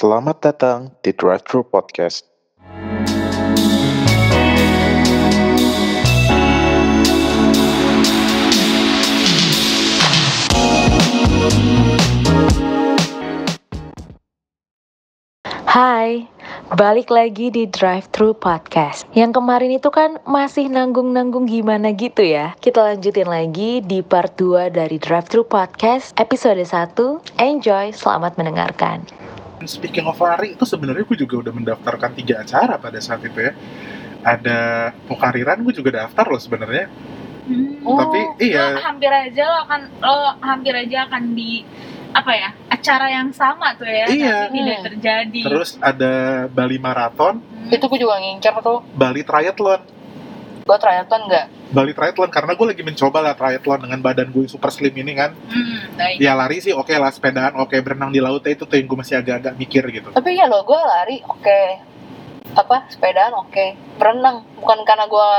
Selamat 0.00 0.40
datang 0.40 0.96
di 1.04 1.12
Drive 1.12 1.44
Thru 1.44 1.60
Podcast. 1.60 2.24
Hai, 15.68 16.24
balik 16.72 17.12
lagi 17.12 17.52
di 17.52 17.68
Drive 17.68 18.08
Thru 18.08 18.32
Podcast. 18.32 19.04
Yang 19.12 19.36
kemarin 19.36 19.76
itu 19.76 19.92
kan 19.92 20.16
masih 20.24 20.72
nanggung-nanggung 20.72 21.44
gimana 21.44 21.92
gitu 21.92 22.24
ya. 22.24 22.56
Kita 22.56 22.88
lanjutin 22.88 23.28
lagi 23.28 23.84
di 23.84 24.00
part 24.00 24.32
2 24.40 24.72
dari 24.72 24.96
Drive 24.96 25.28
Thru 25.28 25.44
Podcast 25.44 26.16
episode 26.16 26.64
1. 26.64 27.20
Enjoy, 27.36 27.92
selamat 27.92 28.40
mendengarkan. 28.40 29.04
Speaking 29.64 30.06
of 30.06 30.16
lari 30.16 30.54
itu 30.54 30.64
sebenarnya 30.64 31.04
gue 31.04 31.18
juga 31.18 31.48
udah 31.48 31.52
mendaftarkan 31.52 32.10
tiga 32.16 32.40
acara 32.40 32.76
pada 32.76 32.96
saat 33.00 33.20
itu 33.20 33.36
ya. 33.36 33.52
Ada 34.20 34.58
pokariran 35.08 35.60
gue 35.64 35.72
juga 35.72 36.04
daftar 36.04 36.28
loh 36.28 36.40
sebenarnya. 36.40 36.88
Hmm. 37.50 37.82
Tapi, 37.82 38.20
iya. 38.46 38.76
lo 38.76 38.80
hampir 38.84 39.10
aja 39.10 39.42
lo 39.48 39.58
akan 39.66 39.80
lo 39.98 40.16
hampir 40.44 40.74
aja 40.76 41.08
akan 41.08 41.34
di 41.34 41.64
apa 42.10 42.32
ya 42.34 42.50
acara 42.68 43.06
yang 43.06 43.30
sama 43.30 43.74
tuh 43.78 43.86
ya 43.86 44.06
Iya. 44.06 44.50
tapi 44.50 44.58
tidak 44.58 44.76
Hmm. 44.76 44.86
terjadi 44.90 45.40
Terus 45.46 45.70
ada 45.78 46.12
Bali 46.50 46.78
Marathon, 46.78 47.38
Hmm. 47.42 47.70
itu 47.70 47.84
gue 47.86 47.98
juga 47.98 48.18
ngincer 48.18 48.54
tuh 48.62 48.82
Bali 48.94 49.22
Triathlon. 49.22 49.80
Gue 50.70 50.78
triathlon 50.78 51.26
nggak 51.26 51.46
Bali 51.70 51.94
Triathlon 51.94 52.30
karena 52.34 52.58
gue 52.58 52.66
lagi 52.66 52.82
mencoba 52.82 53.18
lah 53.22 53.34
triathlon 53.34 53.86
dengan 53.86 53.98
badan 54.02 54.34
gue 54.34 54.50
super 54.50 54.74
slim 54.74 54.90
ini 54.90 55.14
kan. 55.14 55.30
Hmm. 55.38 56.18
Ya 56.18 56.34
lari 56.34 56.58
sih 56.58 56.74
oke 56.74 56.90
lah, 56.90 57.14
sepedaan 57.14 57.54
oke, 57.62 57.78
berenang 57.78 58.10
di 58.10 58.18
laut 58.18 58.42
itu 58.42 58.66
tuh 58.66 58.74
yang 58.74 58.90
gue 58.90 58.98
masih 58.98 59.22
agak-agak 59.22 59.54
mikir 59.54 59.86
gitu. 59.94 60.10
tapi 60.10 60.34
ya 60.34 60.50
lo 60.50 60.66
gue 60.66 60.76
lari 60.76 61.22
oke 61.22 61.60
apa 62.50 62.90
sepedaan 62.90 63.34
oke 63.46 63.66
berenang 63.96 64.42
bukan 64.58 64.78
karena 64.82 65.06
gue 65.06 65.30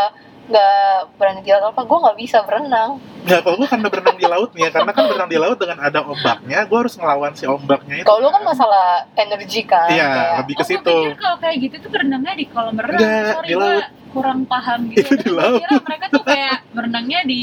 nggak 0.51 0.79
berani 1.15 1.39
di 1.39 1.49
laut 1.49 1.71
apa 1.71 1.81
gue 1.81 1.97
nggak 1.97 2.17
bisa 2.19 2.37
berenang 2.43 2.91
Ya 3.21 3.37
kalau 3.37 3.53
gue 3.55 3.69
karena 3.69 3.85
berenang 3.85 4.17
di 4.17 4.25
laut 4.25 4.49
nih 4.51 4.65
ya, 4.65 4.69
karena 4.73 4.91
kan 4.91 5.03
berenang 5.05 5.29
di 5.29 5.37
laut 5.37 5.53
dengan 5.55 5.77
ada 5.79 6.01
ombaknya, 6.01 6.65
gue 6.65 6.73
harus 6.75 6.95
ngelawan 6.95 7.31
si 7.31 7.45
ombaknya 7.45 8.01
itu. 8.01 8.03
kalau 8.03 8.19
lu 8.19 8.29
kan 8.29 8.41
masalah 8.43 8.85
energi 9.13 9.61
kan 9.61 9.87
Iya, 9.87 10.05
kayak, 10.09 10.33
lebih 10.41 10.55
ke 10.57 10.59
Oh, 10.59 10.67
situ. 10.67 10.95
pikir 11.05 11.15
kalau 11.15 11.37
kayak 11.37 11.55
gitu 11.61 11.75
tuh 11.79 11.89
berenangnya 11.91 12.33
di 12.33 12.45
kolam 12.47 12.73
renang. 12.73 12.97
Enggak, 12.97 13.29
Sorry, 13.31 13.47
di 13.47 13.55
laut. 13.55 13.85
kurang 14.09 14.39
paham 14.43 14.79
gitu. 14.89 15.05
Itu 15.05 15.15
di 15.19 15.31
laut. 15.31 15.61
kira 15.61 15.77
mereka 15.79 16.05
tuh 16.09 16.23
kayak 16.25 16.57
berenangnya 16.73 17.19
di 17.23 17.41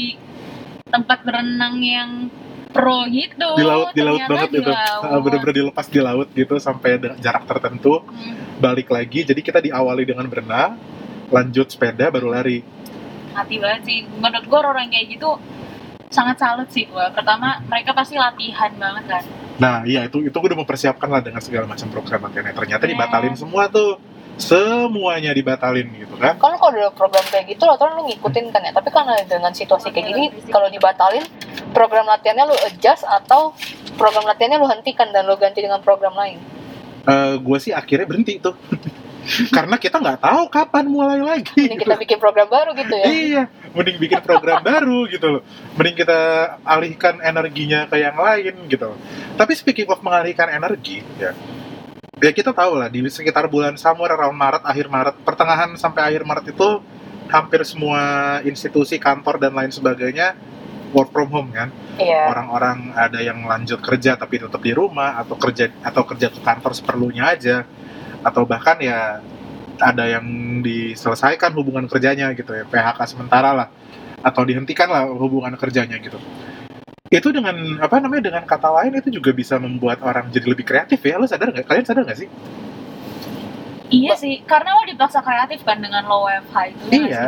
tempat 0.85 1.19
berenang 1.23 1.75
yang 1.79 2.09
pro 2.69 2.99
gitu. 3.07 3.47
Di 3.55 3.63
laut, 3.63 3.87
di 3.89 4.01
laut 4.03 4.19
banget 4.21 4.49
di 4.51 4.59
itu. 4.59 4.67
laut. 4.67 5.01
Ah, 5.01 5.17
Bener-bener 5.17 5.55
dilepas 5.55 5.87
di 5.87 5.99
laut 5.99 6.27
gitu 6.29 6.55
sampai 6.59 6.99
dengan 6.99 7.17
jarak 7.17 7.47
tertentu. 7.47 8.03
Hmm, 8.03 8.35
balik 8.59 8.91
lagi 8.91 9.23
jadi 9.23 9.39
kita 9.39 9.63
diawali 9.63 10.03
dengan 10.03 10.27
berenang 10.27 10.75
lanjut 11.29 11.71
sepeda 11.71 12.09
baru 12.09 12.27
lari 12.27 12.59
hati 13.33 13.55
banget 13.57 13.81
sih. 13.85 13.97
Menurut 14.17 14.45
gua 14.45 14.59
orang 14.71 14.89
kayak 14.89 15.17
gitu 15.17 15.37
sangat 16.09 16.41
salut 16.41 16.69
sih 16.73 16.89
gua. 16.89 17.13
Pertama, 17.13 17.61
mereka 17.69 17.93
pasti 17.93 18.17
latihan 18.17 18.73
banget 18.75 19.05
kan. 19.05 19.23
nah 19.59 19.83
iya 19.83 20.07
itu 20.07 20.23
itu 20.23 20.31
gue 20.31 20.49
udah 20.55 20.63
mempersiapkan 20.63 21.11
lah 21.11 21.19
dengan 21.19 21.43
segala 21.43 21.67
macam 21.67 21.91
program 21.91 22.31
latihannya 22.31 22.55
ternyata 22.55 22.79
Keren. 22.79 22.95
dibatalin 22.95 23.35
semua 23.35 23.67
tuh 23.67 23.99
semuanya 24.39 25.35
dibatalin 25.35 25.83
gitu 25.99 26.15
kan 26.15 26.39
kan 26.39 26.55
kalau 26.55 26.71
ada 26.71 26.87
program 26.95 27.27
kayak 27.27 27.43
gitu 27.51 27.67
lo 27.67 27.75
lu 27.75 28.07
ngikutin 28.07 28.55
kan 28.55 28.63
ya 28.63 28.71
tapi 28.71 28.87
karena 28.87 29.19
dengan 29.27 29.51
situasi 29.51 29.91
kayak 29.91 30.15
gini 30.15 30.23
kalau 30.47 30.71
dibatalin 30.71 31.27
program 31.75 32.07
latihannya 32.07 32.47
lu 32.47 32.55
adjust 32.71 33.03
atau 33.03 33.51
program 33.99 34.23
latihannya 34.23 34.63
lu 34.63 34.67
hentikan 34.71 35.11
dan 35.11 35.27
lu 35.27 35.35
ganti 35.35 35.59
dengan 35.59 35.83
program 35.83 36.15
lain 36.15 36.39
gue 37.43 37.57
Eh, 37.59 37.59
sih 37.59 37.75
akhirnya 37.75 38.07
berhenti 38.07 38.39
tuh 38.39 38.55
karena 39.55 39.75
kita 39.77 39.97
nggak 40.01 40.19
tahu 40.21 40.43
kapan 40.49 40.85
mulai 40.89 41.19
lagi. 41.21 41.69
Ini 41.69 41.77
kita 41.77 41.95
bikin 41.97 42.17
program 42.17 42.49
baru 42.49 42.73
gitu 42.73 42.93
ya. 42.93 43.05
Iya 43.07 43.43
mending 43.73 43.97
bikin 44.01 44.21
program 44.25 44.61
baru 44.65 45.05
gitu 45.09 45.27
loh. 45.39 45.41
Mending 45.77 45.95
kita 46.05 46.19
alihkan 46.65 47.21
energinya 47.21 47.85
ke 47.85 48.01
yang 48.01 48.17
lain 48.17 48.53
gitu 48.69 48.95
loh. 48.95 48.99
tapi 49.37 49.55
speaking 49.55 49.87
of 49.87 50.01
mengalihkan 50.01 50.49
energi 50.51 51.05
ya. 51.15 51.31
Ya 52.19 52.31
kita 52.35 52.51
tahu 52.51 52.75
lah 52.75 52.91
di 52.91 52.99
sekitar 53.07 53.47
bulan 53.47 53.79
somewhere 53.79 54.11
around 54.11 54.35
Maret 54.35 54.63
akhir 54.67 54.91
Maret 54.91 55.15
pertengahan 55.23 55.71
sampai 55.79 56.11
akhir 56.11 56.27
Maret 56.27 56.51
itu 56.51 56.83
hampir 57.31 57.63
semua 57.63 58.01
institusi 58.43 58.99
kantor 58.99 59.39
dan 59.39 59.55
lain 59.55 59.71
sebagainya 59.71 60.35
work 60.91 61.15
from 61.15 61.31
home 61.31 61.55
kan? 61.55 61.71
Iya. 61.95 62.35
Orang-orang 62.35 62.91
ada 62.91 63.23
yang 63.23 63.47
lanjut 63.47 63.79
kerja 63.79 64.19
tapi 64.19 64.41
tetap 64.41 64.59
di 64.59 64.75
rumah 64.75 65.15
atau 65.15 65.39
kerja 65.39 65.71
atau 65.79 66.03
kerja 66.03 66.27
ke 66.27 66.43
kantor 66.43 66.75
seperlunya 66.75 67.23
aja 67.31 67.63
atau 68.23 68.43
bahkan 68.43 68.75
ya 68.79 69.23
ada 69.79 70.05
yang 70.11 70.25
diselesaikan 70.59 71.55
hubungan 71.55 71.87
kerjanya 71.87 72.35
gitu 72.35 72.51
ya 72.51 72.67
PHK 72.67 72.99
sementara 73.07 73.55
lah. 73.55 73.67
Atau 74.19 74.43
dihentikan 74.43 74.91
lah 74.91 75.07
hubungan 75.07 75.55
kerjanya 75.55 75.95
gitu. 76.03 76.19
Itu 77.09 77.33
dengan 77.33 77.79
apa 77.81 77.97
namanya 77.97 78.29
dengan 78.29 78.43
kata 78.45 78.69
lain 78.69 78.99
itu 78.99 79.09
juga 79.09 79.31
bisa 79.33 79.57
membuat 79.57 80.03
orang 80.03 80.29
jadi 80.29 80.45
lebih 80.51 80.67
kreatif 80.67 80.99
ya. 81.01 81.17
Lo 81.17 81.25
sadar 81.25 81.55
nggak? 81.55 81.65
Kalian 81.65 81.85
sadar 81.87 82.03
nggak 82.05 82.19
sih? 82.19 82.29
Iya 83.89 84.13
sih, 84.13 84.45
karena 84.45 84.77
lo 84.77 84.85
dipaksa 84.85 85.25
kreatif 85.25 85.65
kan 85.65 85.81
dengan 85.81 86.05
lo 86.05 86.29
WFH 86.29 86.55
itu. 86.69 86.85
ya 86.93 87.01
iya? 87.09 87.25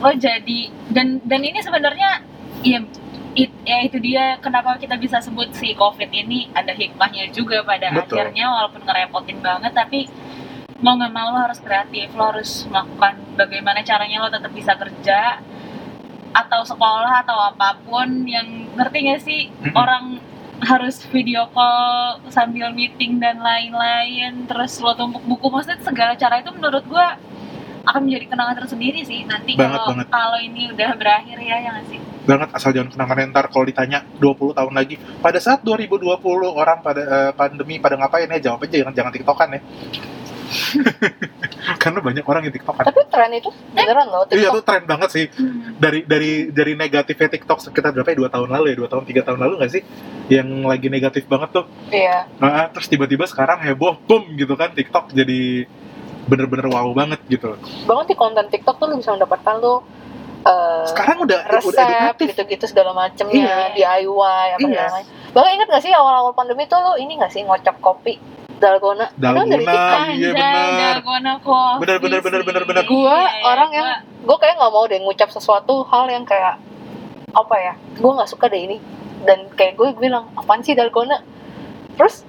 Lo 0.00 0.08
jadi 0.16 0.72
dan 0.88 1.20
dan 1.28 1.40
ini 1.44 1.60
sebenarnya 1.60 2.24
ya 2.64 2.80
it, 3.38 3.50
ya 3.62 3.78
itu 3.86 3.98
dia. 4.02 4.34
Kenapa 4.42 4.74
kita 4.82 4.98
bisa 4.98 5.22
sebut 5.22 5.54
si 5.54 5.70
COVID 5.78 6.10
ini 6.10 6.50
ada 6.50 6.74
hikmahnya 6.74 7.30
juga 7.30 7.62
pada 7.62 7.94
Betul. 7.94 8.18
akhirnya 8.18 8.50
walaupun 8.50 8.82
ngerepotin 8.82 9.38
banget 9.38 9.72
tapi 9.72 10.10
mau 10.82 10.94
nggak 10.98 11.14
mau 11.14 11.34
lo 11.34 11.38
harus 11.46 11.58
kreatif, 11.62 12.10
lo 12.14 12.34
harus 12.34 12.66
melakukan 12.66 13.14
bagaimana 13.38 13.82
caranya 13.86 14.26
lo 14.26 14.28
tetap 14.30 14.50
bisa 14.50 14.74
kerja 14.74 15.42
atau 16.34 16.60
sekolah 16.66 17.22
atau 17.22 17.38
apa 17.38 17.78
pun. 17.86 18.26
Yang 18.26 18.74
ngerti 18.74 18.98
gak 19.06 19.20
sih? 19.22 19.40
Mm-mm. 19.50 19.74
orang 19.78 20.04
harus 20.58 20.98
video 21.14 21.46
call 21.54 22.18
sambil 22.34 22.74
meeting 22.74 23.22
dan 23.22 23.38
lain-lain 23.38 24.42
terus 24.50 24.82
lo 24.82 24.98
tumpuk 24.98 25.22
buku. 25.22 25.46
Maksudnya 25.46 25.78
segala 25.86 26.18
cara 26.18 26.42
itu 26.42 26.50
menurut 26.50 26.82
gua 26.90 27.14
akan 27.86 28.04
menjadi 28.04 28.26
kenangan 28.34 28.56
tersendiri 28.66 29.06
sih. 29.06 29.22
Nanti 29.22 29.54
kalau 29.54 29.94
kalau 30.10 30.38
ini 30.42 30.74
udah 30.74 30.90
berakhir 30.98 31.38
ya 31.38 31.62
yang 31.62 31.78
sih 31.86 32.07
banget 32.28 32.48
asal 32.52 32.70
jangan 32.76 32.92
kenangan 32.92 33.32
ntar 33.32 33.48
kalau 33.48 33.64
ditanya 33.64 34.04
20 34.20 34.52
tahun 34.52 34.72
lagi. 34.76 35.00
Pada 35.24 35.40
saat 35.40 35.64
2020 35.64 36.04
orang 36.52 36.84
pada 36.84 37.00
eh, 37.00 37.30
pandemi 37.32 37.80
pada 37.80 37.96
ngapain 37.96 38.28
ya 38.28 38.52
jawab 38.52 38.68
aja 38.68 38.84
jangan 38.84 38.92
jangan 38.92 39.12
tiktokan 39.16 39.48
ya. 39.56 39.60
Karena 41.82 42.00
banyak 42.00 42.24
orang 42.24 42.42
yang 42.48 42.54
tiktokan. 42.54 42.84
Tapi 42.84 43.00
tren 43.08 43.32
itu 43.36 43.48
beneran 43.72 44.08
loh 44.08 44.24
iya 44.28 44.48
TikTok. 44.48 44.54
tuh 44.60 44.64
tren 44.64 44.84
banget 44.84 45.08
sih. 45.12 45.24
Dari 45.80 46.04
dari 46.04 46.52
dari 46.52 46.72
negatifnya 46.76 47.28
TikTok 47.32 47.58
sekitar 47.64 47.96
berapa 47.96 48.08
ya 48.12 48.16
dua 48.16 48.28
tahun 48.28 48.48
lalu 48.52 48.64
ya 48.72 48.76
dua 48.76 48.88
tahun 48.92 49.04
tiga 49.08 49.22
tahun 49.24 49.38
lalu 49.48 49.54
nggak 49.64 49.72
sih? 49.72 49.82
Yang 50.28 50.48
lagi 50.68 50.88
negatif 50.92 51.24
banget 51.28 51.48
tuh. 51.52 51.64
Iya. 51.88 52.28
Nah, 52.40 52.68
terus 52.72 52.88
tiba-tiba 52.88 53.24
sekarang 53.24 53.64
heboh 53.64 53.96
boom 54.04 54.36
gitu 54.36 54.52
kan 54.56 54.72
TikTok 54.76 55.12
jadi 55.16 55.68
bener-bener 56.28 56.68
wow 56.68 56.92
banget 56.92 57.20
gitu. 57.28 57.56
Banget 57.88 58.12
di 58.12 58.16
konten 58.16 58.44
TikTok 58.52 58.76
tuh 58.76 58.86
lu 58.92 59.00
bisa 59.00 59.16
mendapatkan 59.16 59.54
lu 59.60 59.80
eh, 60.48 60.82
sekarang 60.86 61.16
udah 61.20 61.38
udah 61.44 61.52
resep 61.52 61.76
edukatif 61.76 62.26
gitu-gitu 62.32 62.64
segala 62.66 62.90
macemnya 62.92 63.68
DIY 63.72 64.08
apa 64.54 64.58
Iya. 64.58 64.66
segala 64.66 64.90
macam 64.94 65.12
bahkan 65.28 65.50
inget 65.52 65.68
gak 65.68 65.82
sih 65.84 65.92
awal-awal 65.92 66.32
pandemi 66.32 66.64
tuh 66.64 66.80
lu 66.80 66.92
ini 66.96 67.16
gak 67.16 67.28
sih 67.28 67.42
ngocok 67.42 67.76
kopi 67.78 68.16
dalgona 68.56 69.06
dari 69.14 69.38
Dalgona. 69.38 69.70
Ah, 69.70 70.10
iya. 70.10 70.30
Dalgona 70.34 71.32
coffee 71.38 71.78
Bener, 71.78 71.96
bener, 72.00 72.20
bener, 72.20 72.40
sih. 72.42 72.46
bener, 72.48 72.62
bener. 72.64 72.82
Gua 72.84 73.14
Iya, 73.22 73.46
orang 73.46 73.70
yang- 73.70 74.02
gue 74.18 74.36
kayak 74.36 74.54
nggak 74.56 74.72
mau 74.72 74.84
deh 74.84 74.98
ngucap 74.98 75.28
sesuatu 75.30 75.86
hal 75.86 76.10
yang 76.10 76.24
kayak 76.24 76.58
apa 77.30 77.54
ya 77.56 77.72
gue 77.94 78.10
nggak 78.10 78.26
suka 78.26 78.48
deh 78.48 78.58
ini 78.58 78.76
dan 79.22 79.46
kayak 79.52 79.76
gue 79.76 79.94
bilang 79.94 80.26
apaan 80.34 80.60
sih 80.60 80.72
dalgona 80.72 81.22
terus 81.94 82.26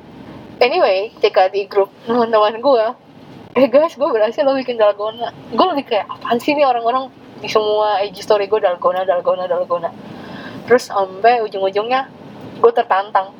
anyway 0.57 1.09
ketika 1.13 1.47
di 1.47 1.65
grup 1.65 1.89
teman-teman 2.03 2.59
gue 2.59 2.85
eh 3.55 3.65
guys 3.65 3.95
gue 3.95 4.05
berhasil 4.07 4.43
lo 4.43 4.53
bikin 4.53 4.75
dalgona 4.75 5.31
gue 5.49 5.65
lebih 5.67 5.85
kayak 5.87 6.05
apaan 6.05 6.37
sih 6.37 6.51
nih 6.51 6.63
orang-orang 6.63 7.09
di 7.39 7.47
semua 7.47 8.03
IG 8.03 8.23
story 8.23 8.45
gue 8.51 8.59
dalgona 8.59 9.07
dalgona 9.07 9.47
dalgona. 9.47 9.89
Terus 10.67 10.91
sampai 10.91 11.41
ujung-ujungnya 11.43 12.11
gue 12.59 12.71
tertantang. 12.75 13.33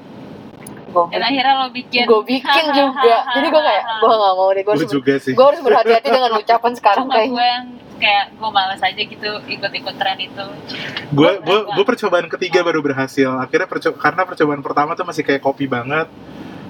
Gue 0.89 1.05
dan 1.13 1.21
akhirnya 1.21 1.53
lo 1.61 1.67
bikin. 1.69 2.09
gue 2.09 2.21
bikin 2.25 2.65
juga. 2.73 3.17
jadi 3.37 3.47
gue 3.47 3.61
kayak 3.61 3.83
gue 4.01 4.09
nggak 4.09 4.33
mau 4.33 4.49
deh 4.49 4.63
gue 4.65 4.73
harus 4.73 4.89
juga 4.89 5.13
sih. 5.21 5.33
gue 5.37 5.45
harus 5.45 5.61
berhati-hati 5.61 6.09
dengan 6.09 6.31
ucapan 6.33 6.71
sekarang 6.73 7.05
cuma 7.05 7.13
kayak. 7.13 7.29
gue 7.29 7.45
yang 7.45 7.65
kayak 7.99 8.25
gue 8.33 8.49
males 8.49 8.81
aja 8.81 9.01
gitu 9.03 9.29
ikut-ikut 9.45 9.95
tren 9.99 10.17
itu. 10.17 10.45
Gue 11.13 11.31
gue 11.45 11.59
gue 11.69 11.85
percobaan 11.85 12.25
ketiga 12.31 12.65
baru 12.65 12.81
berhasil. 12.81 13.29
Akhirnya 13.37 13.67
perco 13.69 13.93
karena 13.93 14.23
percobaan 14.25 14.61
pertama 14.65 14.97
tuh 14.97 15.05
masih 15.05 15.21
kayak 15.21 15.43
kopi 15.43 15.69
banget 15.69 16.09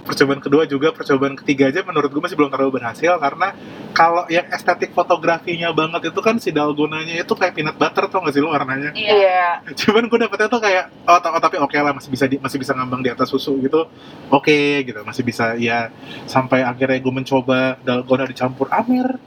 percobaan 0.09 0.41
kedua 0.41 0.65
juga 0.65 0.89
percobaan 0.89 1.35
ketiga 1.35 1.69
aja 1.69 1.79
menurut 1.81 2.09
gue 2.09 2.17
masih 2.19 2.33
belum 2.33 2.49
terlalu 2.49 2.71
berhasil 2.75 3.13
karena 3.15 3.53
kalau 3.91 4.25
yang 4.25 4.49
estetik 4.49 4.89
fotografinya 4.89 5.69
banget 5.69 6.09
itu 6.09 6.19
kan 6.19 6.35
si 6.35 6.49
dalgonanya 6.49 7.13
itu 7.15 7.29
kayak 7.31 7.53
peanut 7.53 7.75
butter 7.75 8.05
tuh 8.05 8.17
nggak 8.17 8.33
sih 8.33 8.41
lu 8.41 8.49
warnanya 8.49 8.89
Iya. 8.91 9.13
Iya. 9.13 9.49
cuman 9.77 10.03
gue 10.05 10.17
dapetnya 10.19 10.47
tuh 10.47 10.57
kayak 10.59 10.89
oh, 11.03 11.19
oh, 11.19 11.37
tapi 11.39 11.55
oke 11.55 11.75
lah 11.75 11.93
masih 11.93 12.09
bisa 12.09 12.25
di- 12.25 12.39
masih 12.39 12.57
bisa 12.57 12.73
ngambang 12.73 12.99
di 12.99 13.09
atas 13.09 13.29
susu 13.29 13.53
gitu 13.59 13.85
oke 14.27 14.57
gitu 14.81 14.99
masih 15.03 15.21
bisa 15.21 15.53
ya 15.53 15.93
sampai 16.25 16.61
akhirnya 16.61 16.97
gue 16.97 17.13
mencoba 17.13 17.77
dalgona 17.79 18.25
dicampur 18.25 18.65
amer 18.69 19.21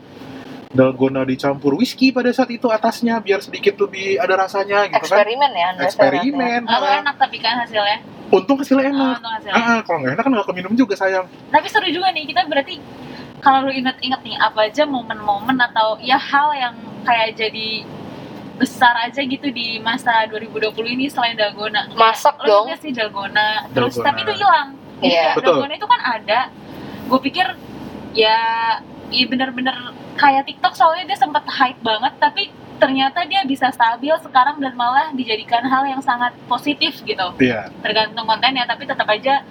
dalgona 0.68 1.22
dicampur 1.22 1.76
whisky 1.76 2.10
pada 2.10 2.32
saat 2.32 2.48
itu 2.48 2.64
atasnya 2.66 3.20
biar 3.20 3.38
sedikit 3.38 3.76
lebih 3.78 4.16
ada 4.16 4.40
rasanya 4.40 4.88
gitu 4.88 5.04
kan 5.04 5.20
Eksperimen 5.20 5.50
ya. 5.52 5.66
Anda 5.68 5.82
eksperimen 5.84 6.60
Oh, 6.64 6.72
karena 6.72 6.96
enak 7.04 7.16
tapi 7.20 7.36
kan 7.38 7.54
hasilnya. 7.60 7.98
Untung 8.32 8.56
hasilnya 8.56 8.88
Oh, 8.88 8.90
enak 8.90 9.16
untung 9.16 9.34
hasilnya. 9.34 9.54
ah, 9.54 9.78
kalau 9.82 9.98
nggak 10.00 10.12
enak 10.12 10.24
kan 10.24 10.32
nggak 10.32 10.48
keminum 10.48 10.72
juga 10.74 10.94
sayang 10.94 11.26
Tapi 11.46 11.66
seru 11.68 11.86
juga 11.86 12.08
nih 12.10 12.24
kita 12.26 12.42
berarti 12.44 12.80
kalau 13.38 13.58
lu 13.62 13.72
inget-inget 13.72 14.20
nih 14.22 14.36
apa 14.36 14.60
aja 14.64 14.82
momen-momen 14.84 15.58
atau 15.60 15.98
ya 15.98 16.14
hal 16.14 16.48
yang 16.52 16.74
kayak 17.02 17.34
jadi 17.34 17.82
besar 18.54 18.94
aja 19.02 19.18
gitu 19.18 19.50
di 19.50 19.76
masa 19.78 20.22
2020 20.28 20.70
ini 20.88 21.04
selain 21.06 21.34
dalgona. 21.34 21.90
Masak 21.92 22.38
Lo 22.40 22.62
dong. 22.62 22.78
sih 22.78 22.90
dalgona, 22.90 23.66
terus 23.68 23.92
Dalgona. 23.92 24.06
tapi 24.06 24.18
itu 24.22 24.32
hilang. 24.38 24.68
Jadi 24.96 25.10
Iya. 25.10 25.28
Betul. 25.34 25.46
dalgona 25.58 25.74
itu 25.74 25.88
kan 25.88 26.00
ada. 26.00 26.40
Gue 27.04 27.18
pikir 27.20 27.46
ya 28.14 28.38
ya 29.08 29.24
bener-bener 29.26 29.74
kayak 30.14 30.46
TikTok 30.46 30.72
soalnya 30.72 31.04
dia 31.04 31.18
sempat 31.18 31.42
hype 31.44 31.80
banget 31.80 32.12
tapi 32.16 32.54
ternyata 32.82 33.18
dia 33.24 33.40
bisa 33.42 33.70
stabil 33.70 34.10
sekarang 34.18 34.58
dan 34.58 34.74
malah 34.74 35.14
dijadikan 35.14 35.62
hal 35.62 35.86
yang 35.86 36.02
sangat 36.02 36.34
positif 36.44 36.98
gitu 37.02 37.26
iya 37.38 37.70
tergantung 37.78 38.26
kontennya 38.26 38.66
tapi 38.66 38.82
tetap 38.84 39.06
aja 39.06 39.46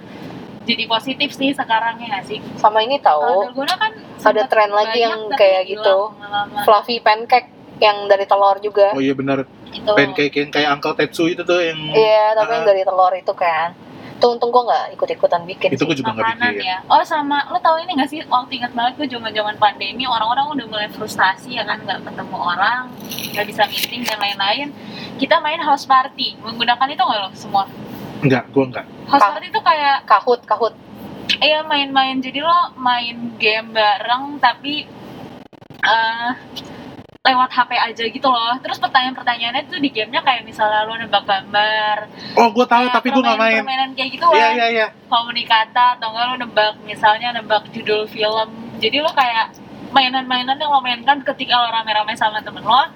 jadi 0.62 0.84
positif 0.86 1.32
sih 1.32 1.50
sekarang 1.50 1.98
ya 1.98 2.06
nggak 2.12 2.24
sih 2.24 2.38
Sama 2.54 2.84
ini 2.84 3.00
tahu 3.00 3.50
dalgona 3.50 3.74
kan 3.74 3.92
ada 4.22 4.42
tren 4.46 4.70
lagi 4.70 5.02
yang 5.02 5.26
kayak 5.34 5.66
gitu. 5.66 6.14
lama-lama. 6.14 6.62
fluffy 6.62 7.02
pancake 7.02 7.50
yang 7.82 8.06
dari 8.06 8.22
telur 8.22 8.62
juga. 8.62 8.94
oh 8.94 9.02
iya 9.02 9.10
benar 9.10 9.42
gitu 9.66 9.90
pancake 9.90 10.36
yang 10.36 10.50
kayak 10.54 10.68
Uncle 10.70 10.94
Tetsu 10.94 11.26
itu 11.26 11.42
tuh 11.42 11.58
yang 11.58 11.80
Iya, 11.90 12.38
tapi 12.38 12.52
yang 12.52 12.62
Ah. 12.62 12.70
dari 12.70 12.82
telur 12.84 13.12
itu 13.12 13.32
kan. 13.34 13.74
Tuh 14.22 14.30
untung 14.30 14.48
gue 14.48 14.62
nggak 14.62 14.94
ikut-ikutan 14.94 15.42
bikin 15.42 15.74
itu 15.74 15.82
gue 15.82 15.98
juga 15.98 16.14
nggak 16.14 16.38
makanan 16.38 16.52
bikin. 16.54 16.70
ya. 16.70 16.78
Oh 16.86 17.02
sama. 17.02 17.42
Lo 17.50 17.58
tau 17.58 17.74
ini 17.74 17.90
gak 17.92 18.06
sih? 18.06 18.22
Waktu 18.22 18.54
ingat 18.54 18.70
banget 18.70 18.92
gue 18.94 19.06
zaman 19.10 19.34
zaman 19.34 19.58
pandemi 19.58 20.06
orang-orang 20.06 20.46
udah 20.48 20.66
mulai 20.70 20.86
frustasi 20.86 21.58
ya 21.58 21.66
kan? 21.66 21.82
Nggak 21.82 22.06
ketemu 22.06 22.36
orang 22.38 22.86
nggak 23.34 23.46
bisa 23.50 23.62
meeting 23.66 24.06
dan 24.06 24.16
lain-lain. 24.16 24.70
Kita 25.18 25.42
main 25.42 25.58
house 25.58 25.82
party. 25.84 26.38
Menggunakan 26.38 26.86
itu 26.86 27.02
nggak 27.02 27.20
lo 27.20 27.30
semua? 27.34 27.66
Enggak 28.22 28.46
gue 28.48 28.62
enggak 28.62 28.86
house 29.10 29.26
party 29.26 29.50
itu 29.50 29.58
kayak 29.60 30.06
Kahut, 30.06 30.40
kahut. 30.46 30.74
iya 31.38 31.66
main-main. 31.66 32.22
Jadi 32.22 32.38
lo 32.38 32.70
main 32.78 33.34
game 33.34 33.74
bareng 33.74 34.38
tapi 34.38 34.86
eh 35.82 36.30
lewat 37.22 37.54
HP 37.54 37.70
aja 37.78 38.04
gitu 38.10 38.26
loh. 38.26 38.54
Terus 38.58 38.82
pertanyaan-pertanyaannya 38.82 39.70
tuh 39.70 39.78
di 39.78 39.94
gamenya 39.94 40.26
kayak 40.26 40.42
misalnya 40.42 40.82
lo 40.90 40.98
nebak 40.98 41.22
gambar 41.22 42.10
oh 42.34 42.48
gue 42.50 42.66
tahu 42.66 42.90
kayak 42.90 42.94
tapi 42.98 43.08
gue 43.14 43.22
nggak 43.22 43.38
main. 43.38 43.62
permainan 43.62 43.90
kayak 43.94 44.10
gitu 44.18 44.26
iya 44.34 44.42
kan. 44.50 44.54
iya 44.58 44.66
iya. 44.74 44.86
Komunikata 45.06 45.84
atau 45.94 46.10
enggak 46.10 46.26
lo 46.26 46.34
nebak 46.42 46.74
misalnya 46.82 47.30
nebak 47.30 47.70
judul 47.70 48.10
film. 48.10 48.48
Jadi 48.82 48.98
lo 48.98 49.10
kayak 49.14 49.54
mainan-mainan 49.94 50.58
yang 50.58 50.74
lo 50.74 50.82
mainkan 50.82 51.22
ketika 51.22 51.62
lo 51.62 51.70
rame-rame 51.70 52.10
sama 52.18 52.42
temen 52.42 52.66
lo 52.66 52.90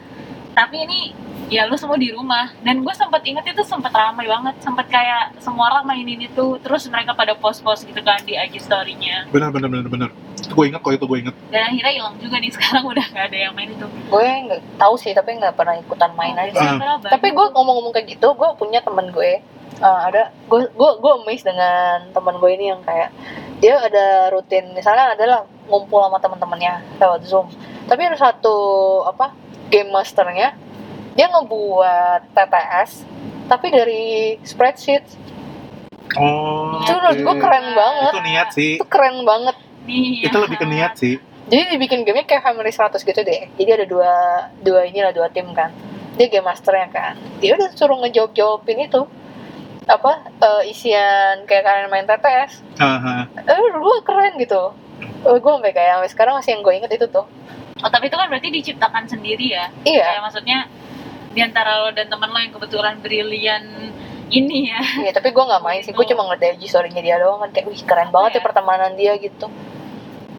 tapi 0.59 0.75
ini 0.89 1.15
ya 1.47 1.71
lu 1.71 1.79
semua 1.79 1.95
di 1.95 2.11
rumah. 2.11 2.51
Dan 2.67 2.83
gue 2.83 2.95
sempat 2.99 3.23
inget 3.23 3.47
itu 3.47 3.63
sempat 3.63 3.95
ramai 3.95 4.27
banget 4.27 4.59
sempat 4.59 4.91
kayak 4.91 5.39
semua 5.39 5.71
orang 5.71 5.87
mainin 5.87 6.19
itu 6.19 6.59
terus 6.67 6.83
mereka 6.91 7.15
pada 7.15 7.39
post-post 7.39 7.87
gitu 7.87 8.03
kan 8.03 8.19
di 8.27 8.35
IG 8.35 8.59
story-nya. 8.59 9.31
Benar 9.31 9.55
benar 9.55 9.71
benar 9.71 9.87
benar 9.87 10.11
itu 10.37 10.53
gue 10.53 10.65
inget 10.69 10.81
kok 10.85 10.93
itu 10.93 11.07
gue 11.09 11.19
inget 11.25 11.37
dan 11.49 11.63
akhirnya 11.73 11.93
hilang 11.97 12.15
juga 12.21 12.37
nih 12.37 12.53
sekarang 12.57 12.85
udah 12.85 13.07
nggak 13.09 13.25
ada 13.33 13.39
yang 13.49 13.55
main 13.57 13.71
itu 13.73 13.87
Gue 14.07 14.23
nggak 14.23 14.61
tahu 14.79 14.95
sih, 14.95 15.13
tapi 15.13 15.35
nggak 15.35 15.59
pernah 15.59 15.75
ikutan 15.75 16.15
main 16.15 16.39
aja. 16.39 16.55
sih. 16.55 16.63
Ah. 16.63 17.03
Tapi 17.03 17.35
gue 17.35 17.47
ngomong-ngomong 17.51 17.91
kayak 17.91 18.07
gitu, 18.15 18.31
gue 18.39 18.49
punya 18.55 18.79
temen 18.79 19.11
gue. 19.11 19.43
eh, 19.77 20.01
ada 20.09 20.33
gue 20.49 20.73
gue 20.73 20.91
gue 21.05 21.13
amazed 21.21 21.45
dengan 21.45 22.09
teman 22.09 22.41
gue 22.41 22.49
ini 22.49 22.73
yang 22.73 22.81
kayak 22.81 23.13
dia 23.61 23.77
ada 23.77 24.33
rutin 24.33 24.73
misalnya 24.73 25.13
adalah 25.13 25.45
ngumpul 25.69 26.01
sama 26.01 26.17
teman-temannya 26.17 26.81
lewat 26.97 27.21
zoom 27.29 27.53
tapi 27.85 28.09
ada 28.09 28.17
satu 28.17 28.57
apa 29.05 29.37
game 29.69 29.93
masternya 29.93 30.57
dia 31.13 31.27
ngebuat 31.29 32.33
TTS 32.33 33.05
tapi 33.53 33.67
dari 33.69 34.05
spreadsheet 34.49 35.05
oh 36.17 36.81
itu 36.81 36.93
menurut 36.97 37.19
gue 37.21 37.35
keren 37.37 37.67
banget 37.77 38.13
itu 38.17 38.23
niat 38.25 38.49
sih 38.57 38.73
itu 38.81 38.87
keren 38.89 39.29
banget 39.29 39.57
Nih, 39.87 40.27
itu 40.27 40.37
lebih 40.37 40.59
ke 40.59 40.67
niat 40.67 40.93
sih. 40.99 41.17
Jadi 41.47 41.79
dibikin 41.79 42.03
gamenya 42.03 42.27
kayak 42.27 42.43
Family 42.43 42.75
100 42.75 43.07
gitu 43.07 43.21
deh. 43.23 43.43
Jadi 43.55 43.71
ada 43.71 43.87
dua 43.87 44.13
dua 44.59 44.81
inilah 44.83 45.15
dua 45.15 45.31
tim 45.31 45.47
kan. 45.55 45.71
Dia 46.19 46.27
game 46.27 46.43
masternya 46.43 46.91
kan. 46.91 47.15
Dia 47.39 47.55
udah 47.55 47.71
suruh 47.79 48.03
ngejawab 48.03 48.35
jawabin 48.35 48.91
itu. 48.91 49.07
Apa 49.87 50.27
eh, 50.27 50.75
isian 50.75 51.47
kayak 51.47 51.63
kalian 51.63 51.87
main 51.87 52.03
TTS 52.11 52.59
Aha. 52.83 53.31
eh 53.31 53.59
gue 53.71 53.97
keren 54.03 54.35
gitu. 54.43 54.75
Eh, 55.23 55.39
gue 55.39 55.51
sampai 55.55 55.71
kayak 55.71 56.03
sampai 56.03 56.11
sekarang 56.11 56.35
masih 56.43 56.59
yang 56.59 56.63
gue 56.67 56.75
inget 56.75 56.91
itu 56.99 57.07
tuh. 57.07 57.27
Oh 57.79 57.91
tapi 57.93 58.11
itu 58.11 58.19
kan 58.19 58.27
berarti 58.27 58.51
diciptakan 58.51 59.07
sendiri 59.07 59.55
ya? 59.55 59.71
iya. 59.87 60.11
Kayak 60.11 60.23
maksudnya 60.27 60.59
di 61.31 61.41
antara 61.45 61.87
lo 61.87 61.95
dan 61.95 62.09
temen 62.11 62.33
lo 62.33 62.39
yang 62.41 62.51
kebetulan 62.51 62.99
brilian 62.99 63.63
ini 64.29 64.59
ya. 64.67 64.81
iya 65.01 65.11
tapi 65.11 65.31
gue 65.31 65.41
nggak 65.41 65.63
main 65.63 65.81
sih 65.81 65.91
gue 65.91 66.05
cuma 66.05 66.25
ngeliat 66.25 66.43
dari 66.43 66.59
story-nya 66.63 66.99
dia 67.01 67.17
doang 67.17 67.39
kan 67.39 67.51
kayak 67.51 67.67
wih 67.67 67.81
keren 67.81 68.11
banget 68.11 68.31
ya 68.31 68.35
Iya. 68.35 68.45
pertemanan 68.45 68.93
dia 68.95 69.13
gitu 69.17 69.47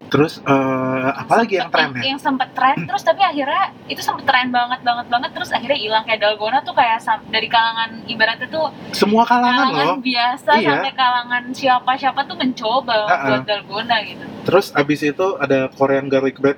terus 0.08 0.40
eh, 0.40 1.10
apalagi 1.14 1.56
yang 1.58 1.68
sempet- 1.68 1.84
tren 1.84 1.90
ya 1.94 2.04
Yang 2.08 2.22
sempet 2.22 2.50
tren 2.54 2.76
terus 2.82 3.04
tapi 3.04 3.22
akhirnya 3.22 3.64
itu 3.86 4.00
sempet 4.00 4.24
tren 4.24 4.48
banget 4.50 4.80
banget 4.80 5.06
banget 5.06 5.30
terus 5.32 5.52
akhirnya 5.52 5.76
hilang 5.76 6.04
kayak 6.04 6.20
dalgona 6.22 6.60
tuh 6.62 6.72
kayak 6.72 7.00
dari 7.28 7.48
kalangan 7.48 8.08
ibaratnya 8.08 8.48
tuh 8.48 8.72
semua 8.92 9.24
kalangan 9.24 9.68
loh 9.68 9.76
kalangan 9.76 10.00
biasa 10.02 10.52
Iya. 10.54 10.68
sampai 10.70 10.92
kalangan 10.94 11.44
siapa-siapa 11.52 12.20
tuh 12.24 12.36
mencoba 12.36 12.98
Ha-ha. 13.06 13.26
buat 13.26 13.44
dalgona 13.44 13.96
gitu. 14.02 14.24
terus 14.44 14.72
abis 14.72 15.00
itu 15.06 15.28
ada 15.36 15.68
Korean 15.70 16.08
garlic 16.08 16.36
bread 16.38 16.56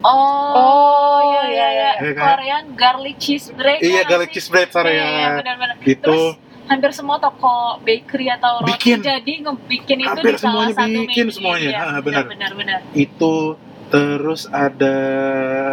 Oh, 0.00 0.52
Oh, 0.54 1.18
iya 1.24 1.44
iya 1.48 1.68
iya, 1.70 1.90
iya. 1.98 2.12
kan? 2.12 2.24
Korean 2.30 2.64
garlic 2.74 3.16
cheese 3.16 3.48
bread. 3.50 3.80
iya 3.80 4.00
ya 4.00 4.02
garlic 4.06 4.28
cheese 4.28 4.48
bread 4.48 4.68
sorry 4.68 4.92
Iya, 4.92 5.00
iya, 5.02 5.16
ya 5.18 5.28
benar-benar. 5.34 5.76
itu 5.82 5.96
Terus 6.02 6.36
hampir 6.64 6.90
semua 6.90 7.16
toko 7.16 7.54
bakery 7.80 8.28
atau 8.30 8.60
roti 8.60 8.72
Bikin. 8.74 8.98
jadi 9.00 9.32
ngebikin 9.42 9.98
itu 10.00 10.08
Hampir 10.10 10.32
di 10.32 10.38
salah 10.38 10.64
semuanya 10.64 10.74
satu 10.74 11.00
bikin 11.02 11.24
media. 11.24 11.34
semuanya. 11.34 11.68
Iya, 11.68 11.80
Ah, 11.82 12.00
benar. 12.00 12.24
benar 12.26 12.52
benar. 12.54 12.78
itu 12.92 13.34
terus 13.86 14.42
ada 14.48 14.96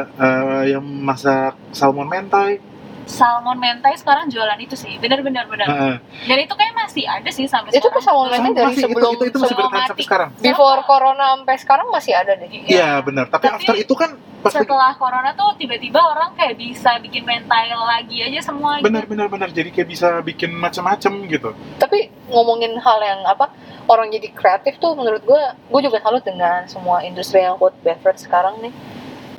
eh, 0.05 0.63
yang 0.69 0.83
masak 0.83 1.55
salmon 1.71 2.05
mentai 2.05 2.59
Salmon 3.03 3.57
mentai 3.57 3.94
sekarang 3.94 4.27
jualan 4.27 4.56
itu 4.57 4.74
sih, 4.74 4.95
benar-benar 4.98 5.45
benar. 5.45 5.68
Heeh. 5.68 5.95
Dan 6.25 6.38
itu 6.39 6.53
kayak 6.53 6.74
masih 6.74 7.03
ada 7.03 7.27
sih 7.27 7.45
sampai 7.45 7.69
Itu 7.69 7.81
sekarang. 7.81 7.95
tuh 7.95 8.03
salmon 8.03 8.27
mentai 8.30 8.51
dari 8.51 8.65
Masih, 8.68 8.77
itu- 8.77 8.86
sebelum 8.88 9.12
itu, 9.12 9.24
itu, 9.25 9.38
masih 9.38 9.50
sebelum 9.50 9.69
bertahan 9.69 9.89
sampai 9.89 10.06
sekarang. 10.06 10.30
Before 10.38 10.80
corona 10.83 11.25
sampai 11.33 11.56
sekarang 11.57 11.88
masih 11.89 12.13
ada 12.13 12.31
deh. 12.33 12.48
Iya. 12.48 12.89
Benar. 13.01 13.25
Tapi, 13.27 13.43
Tapi 13.43 13.55
after 13.58 13.75
itu 13.75 13.93
kan 13.93 14.12
pas 14.41 14.51
Setelah 14.51 14.98
corona 14.98 15.29
tuh 15.31 15.53
tiba-tiba 15.53 16.01
orang 16.01 16.34
kayak 16.34 16.58
bisa 16.58 16.98
bikin 16.98 17.22
mentai 17.22 17.70
lagi 17.70 18.17
aja 18.22 18.41
semua 18.41 18.81
gitu. 18.81 18.89
benar 18.89 19.05
benar 19.05 19.27
benar. 19.27 19.50
Jadi 19.50 19.70
kayak 19.70 19.86
bisa 19.88 20.17
bikin 20.22 20.50
macam-macam 20.51 21.12
gitu. 21.25 21.50
Tapi 21.77 21.98
ngomongin 22.27 22.74
hal 22.75 23.00
yang 23.00 23.22
apa 23.24 23.53
orang 23.86 24.10
jadi 24.10 24.31
kreatif 24.31 24.77
tuh 24.77 24.98
menurut 24.98 25.22
gue 25.22 25.41
gue 25.67 25.81
juga 25.84 26.00
salut 26.00 26.22
dengan 26.22 26.65
semua 26.65 27.01
industri 27.01 27.38
yang 27.39 27.53
food 27.55 27.77
beverage 27.79 28.22
sekarang 28.22 28.58
nih. 28.62 28.74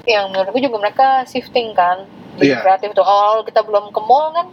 Yang 0.04 0.24
menurut 0.30 0.50
gue 0.50 0.62
juga 0.62 0.78
mereka 0.78 1.06
shifting 1.24 1.74
kan 1.74 2.06
jadi 2.34 2.48
Iya. 2.48 2.60
kreatif 2.60 2.90
tuh 2.92 3.04
awal 3.04 3.42
kita 3.42 3.60
belum 3.60 3.88
ke 3.88 4.00
mall 4.00 4.30
kan 4.30 4.46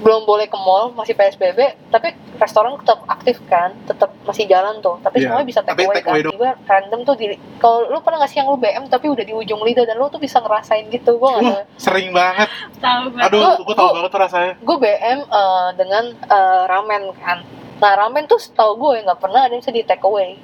belum 0.00 0.24
boleh 0.24 0.46
ke 0.46 0.56
mall 0.56 0.88
masih 0.90 1.12
psbb 1.12 1.60
tapi 1.88 2.08
restoran 2.34 2.72
tetap 2.74 3.04
aktif 3.06 3.36
kan 3.44 3.76
tetap 3.84 4.08
masih 4.24 4.44
jalan 4.46 4.80
tuh 4.80 4.96
tapi 4.98 5.20
Iya, 5.20 5.28
semuanya 5.28 5.44
bisa 5.46 5.60
take 5.60 5.70
tapi 5.70 5.82
away 5.82 5.94
take 5.94 6.02
kan 6.02 6.12
away 6.14 6.22
dong. 6.22 6.32
tiba 6.34 6.50
random 6.64 7.00
tuh 7.02 7.14
di 7.14 7.26
kalau 7.58 7.84
lu 7.86 8.00
pernah 8.00 8.16
nggak 8.18 8.30
sih 8.30 8.38
yang 8.38 8.48
lu 8.48 8.56
BM 8.56 8.84
tapi 8.86 9.06
udah 9.06 9.20
di 9.20 9.34
ujung 9.34 9.60
lidah 9.60 9.84
dan 9.84 9.94
lu 9.94 10.08
tuh 10.08 10.16
bisa 10.16 10.38
ngerasain 10.38 10.88
gitu 10.88 11.14
gue 11.14 11.28
nggak 11.30 11.44
wah 11.44 11.52
tahu 11.60 11.76
sering 11.76 12.08
banget 12.10 12.48
Tahu 12.80 13.04
banget. 13.10 13.24
aduh 13.28 13.40
Gua- 13.42 13.58
gue 13.60 13.74
tau 13.74 13.84
gua- 13.84 13.94
banget 13.94 14.10
tuh 14.10 14.20
rasanya 14.22 14.52
gue 14.58 14.76
BM 14.78 15.18
eh, 15.22 15.68
dengan 15.76 16.04
eh, 16.16 16.62
ramen 16.66 17.02
kan. 17.18 17.38
Nah 17.76 17.92
ramen 17.94 18.24
tuh 18.24 18.36
setahu 18.36 18.72
gue 18.78 19.04
nggak 19.04 19.16
pernah 19.18 19.40
ada 19.42 19.52
yang 19.52 19.60
bisa 19.60 19.68
di 19.70 19.80
take 19.82 20.00
away. 20.02 20.40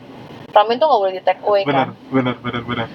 Ramen 0.46 0.76
tuh 0.76 0.84
nggak 0.84 1.00
boleh 1.00 1.14
di 1.14 1.22
take 1.22 1.40
away 1.42 1.64
kan. 1.64 1.96
benar 2.06 2.36
benar 2.36 2.60
benar 2.62 2.88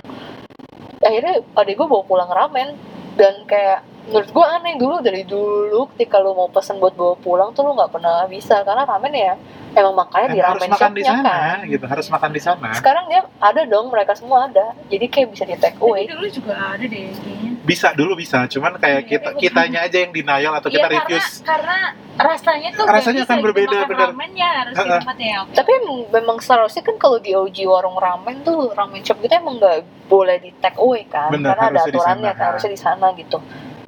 Akhirnya 1.00 1.42
adik 1.56 1.74
gue 1.76 1.88
bawa 1.88 2.04
pulang 2.04 2.30
ramen 2.30 2.78
dan 3.20 3.44
kayak 3.44 3.84
menurut 4.10 4.30
gue 4.34 4.46
aneh 4.46 4.76
dulu 4.82 4.96
dari 5.04 5.22
dulu 5.28 5.86
ketika 5.94 6.18
lu 6.18 6.34
mau 6.34 6.50
pesen 6.50 6.82
buat 6.82 6.98
bawa 6.98 7.16
pulang 7.22 7.50
tuh 7.54 7.62
lu 7.62 7.78
nggak 7.78 7.94
pernah 7.94 8.26
bisa 8.26 8.66
karena 8.66 8.82
ramen 8.82 9.14
ya 9.14 9.34
emang 9.78 9.94
makanya 9.94 10.28
di 10.34 10.40
harus 10.42 10.58
ramen 10.58 10.70
makan 10.74 10.92
di 10.92 11.04
sana 11.06 11.32
kan. 11.32 11.58
gitu 11.70 11.86
harus 11.86 12.08
makan 12.10 12.30
di 12.34 12.42
sana 12.42 12.70
Sekarang 12.76 13.06
dia 13.08 13.22
ada 13.40 13.62
dong 13.70 13.88
mereka 13.94 14.18
semua 14.18 14.50
ada. 14.50 14.74
Jadi 14.90 15.06
kayak 15.08 15.28
bisa 15.32 15.44
di 15.48 15.56
take 15.56 15.78
Tapi 15.78 15.86
away. 15.86 16.04
dulu 16.10 16.28
juga 16.28 16.54
ada 16.76 16.84
deh 16.84 17.08
kayaknya. 17.14 17.51
Bisa 17.62 17.94
dulu 17.94 18.18
bisa 18.18 18.50
cuman 18.50 18.74
kayak 18.82 19.06
Iya, 19.06 19.10
kita 19.10 19.30
iya. 19.34 19.40
kitanya 19.40 19.80
aja 19.86 19.98
yang 20.02 20.12
denial 20.12 20.54
atau 20.58 20.70
Iya, 20.70 20.76
kita 20.82 20.88
karena, 20.88 20.98
refuse 21.06 21.32
karena 21.46 21.78
rasanya 22.18 22.70
tuh 22.74 22.86
Rasanya 22.86 23.22
akan 23.30 23.38
berbeda, 23.42 23.78
bener. 23.86 24.08
ramennya 24.12 24.50
harus 24.66 24.76
di 25.18 25.26
ya 25.30 25.40
Tapi 25.46 25.70
emang, 25.78 25.98
memang 26.10 26.38
seharusnya 26.42 26.82
kan 26.82 26.96
kalau 26.98 27.18
di 27.22 27.32
OG 27.38 27.58
warung 27.70 27.98
ramen 28.02 28.42
tuh 28.42 28.74
ramen 28.74 29.06
shop 29.06 29.22
gitu 29.22 29.34
emang 29.34 29.62
nggak 29.62 29.86
boleh 30.10 30.38
di 30.42 30.52
take 30.60 30.76
away 30.82 31.06
kan, 31.08 31.30
Bener, 31.32 31.54
karena 31.56 31.70
ada 31.72 31.82
aturannya 31.88 32.32
kan 32.36 32.46
harusnya 32.52 32.72
di 32.74 32.80
sana 32.82 33.08
gitu. 33.16 33.40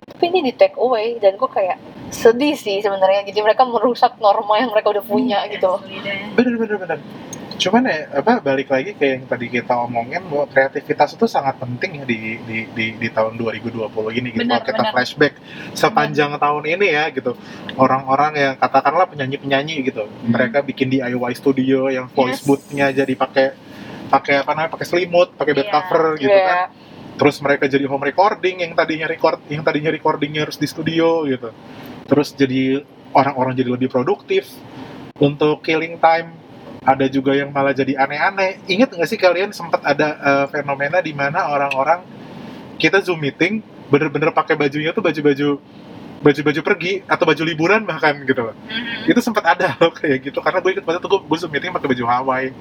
Tapi 0.07 0.23
ini 0.31 0.39
di 0.45 0.53
take 0.55 0.77
away 0.79 1.19
dan 1.19 1.35
gue 1.35 1.49
kayak 1.51 1.75
sedih 2.13 2.55
sih 2.55 2.79
sebenarnya. 2.79 3.27
Jadi 3.27 3.43
mereka 3.43 3.67
merusak 3.67 4.15
norma 4.23 4.55
yang 4.61 4.71
mereka 4.71 4.93
udah 4.93 5.03
punya 5.03 5.43
Iya, 5.43 5.59
gitu. 5.59 5.71
bener 6.37 6.53
bener 6.55 6.77
bener 6.79 6.99
cuman 7.63 7.87
ya 7.87 8.11
apa 8.11 8.43
balik 8.43 8.67
lagi 8.67 8.91
kayak 8.91 9.13
yang 9.15 9.25
tadi 9.25 9.47
kita 9.47 9.71
omongin 9.79 10.19
bahwa 10.27 10.43
kreativitas 10.45 11.15
itu 11.15 11.25
sangat 11.25 11.55
penting 11.55 12.01
ya 12.01 12.05
di 12.05 12.19
di 12.43 12.57
di, 12.67 12.85
di 12.99 13.07
tahun 13.07 13.39
2020 13.39 13.87
ini 14.19 14.29
gitu 14.31 14.43
Benar, 14.43 14.59
kalau 14.59 14.67
kita 14.67 14.83
benar. 14.83 14.91
flashback 14.91 15.33
sepanjang 15.71 16.31
tahun 16.35 16.63
ini 16.67 16.87
ya 16.91 17.05
gitu 17.09 17.31
orang-orang 17.75 18.31
yang 18.35 18.53
katakanlah 18.55 19.07
penyanyi-penyanyi 19.07 19.75
gitu 19.87 20.03
mereka 20.23 20.59
bikin 20.59 20.91
DIY 20.91 21.31
studio 21.33 21.87
yang 21.87 22.11
voice 22.11 22.39
Yes. 22.39 22.45
booth-nya 22.45 22.91
jadi 22.91 23.13
pakai 23.15 23.47
pakai 24.09 24.43
apa 24.43 24.51
namanya 24.51 24.71
pakai 24.71 24.85
selimut 24.85 25.31
pakai 25.33 25.53
bed 25.53 25.63
Iya. 25.63 25.73
cover 25.73 26.05
gitu 26.19 26.29
Iya. 26.29 26.45
kan 26.45 26.59
terus 27.13 27.37
mereka 27.39 27.63
jadi 27.65 27.85
home 27.85 28.03
recording 28.03 28.59
yang 28.59 28.73
tadinya 28.73 29.05
record 29.05 29.39
yang 29.47 29.61
tadinya 29.61 29.87
recordingnya 29.87 30.43
harus 30.43 30.57
di 30.57 30.67
studio 30.67 31.23
gitu 31.23 31.49
terus 32.03 32.33
jadi 32.33 32.83
orang-orang 33.11 33.53
jadi 33.53 33.69
lebih 33.71 33.87
produktif 33.87 34.49
untuk 35.15 35.61
killing 35.61 35.95
time 35.97 36.42
ada 36.83 37.05
juga 37.07 37.31
yang 37.35 37.49
malah 37.49 37.71
jadi 37.71 37.95
aneh-aneh. 37.95 38.63
Ingat 38.67 38.95
nggak 38.95 39.07
sih 39.07 39.19
kalian 39.19 39.55
sempat 39.55 39.81
ada 39.83 40.07
eh, 40.19 40.45
fenomena 40.51 40.99
di 40.99 41.15
mana 41.15 41.47
orang-orang 41.47 42.03
kita 42.77 42.99
zoom 42.99 43.23
meeting 43.23 43.63
bener-bener 43.87 44.35
pakai 44.35 44.59
bajunya 44.59 44.91
tuh 44.91 45.03
baju-baju 45.03 45.49
baju-baju 46.23 46.61
pergi 46.63 47.03
atau 47.03 47.27
baju 47.27 47.43
liburan 47.43 47.83
bahkan 47.83 48.15
gitu 48.23 48.51
loh. 48.51 48.55
Mhm. 48.55 49.11
itu 49.11 49.19
sempat 49.19 49.43
ada 49.43 49.75
loh 49.79 49.91
kayak 49.91 50.31
gitu. 50.31 50.39
Karena 50.39 50.59
gue 50.63 50.71
ikut 50.79 50.83
tuh 50.83 51.09
gue, 51.11 51.19
gue 51.27 51.37
zoom 51.39 51.51
meeting 51.51 51.71
pakai 51.71 51.87
baju 51.91 52.03
Hawaii 52.07 52.51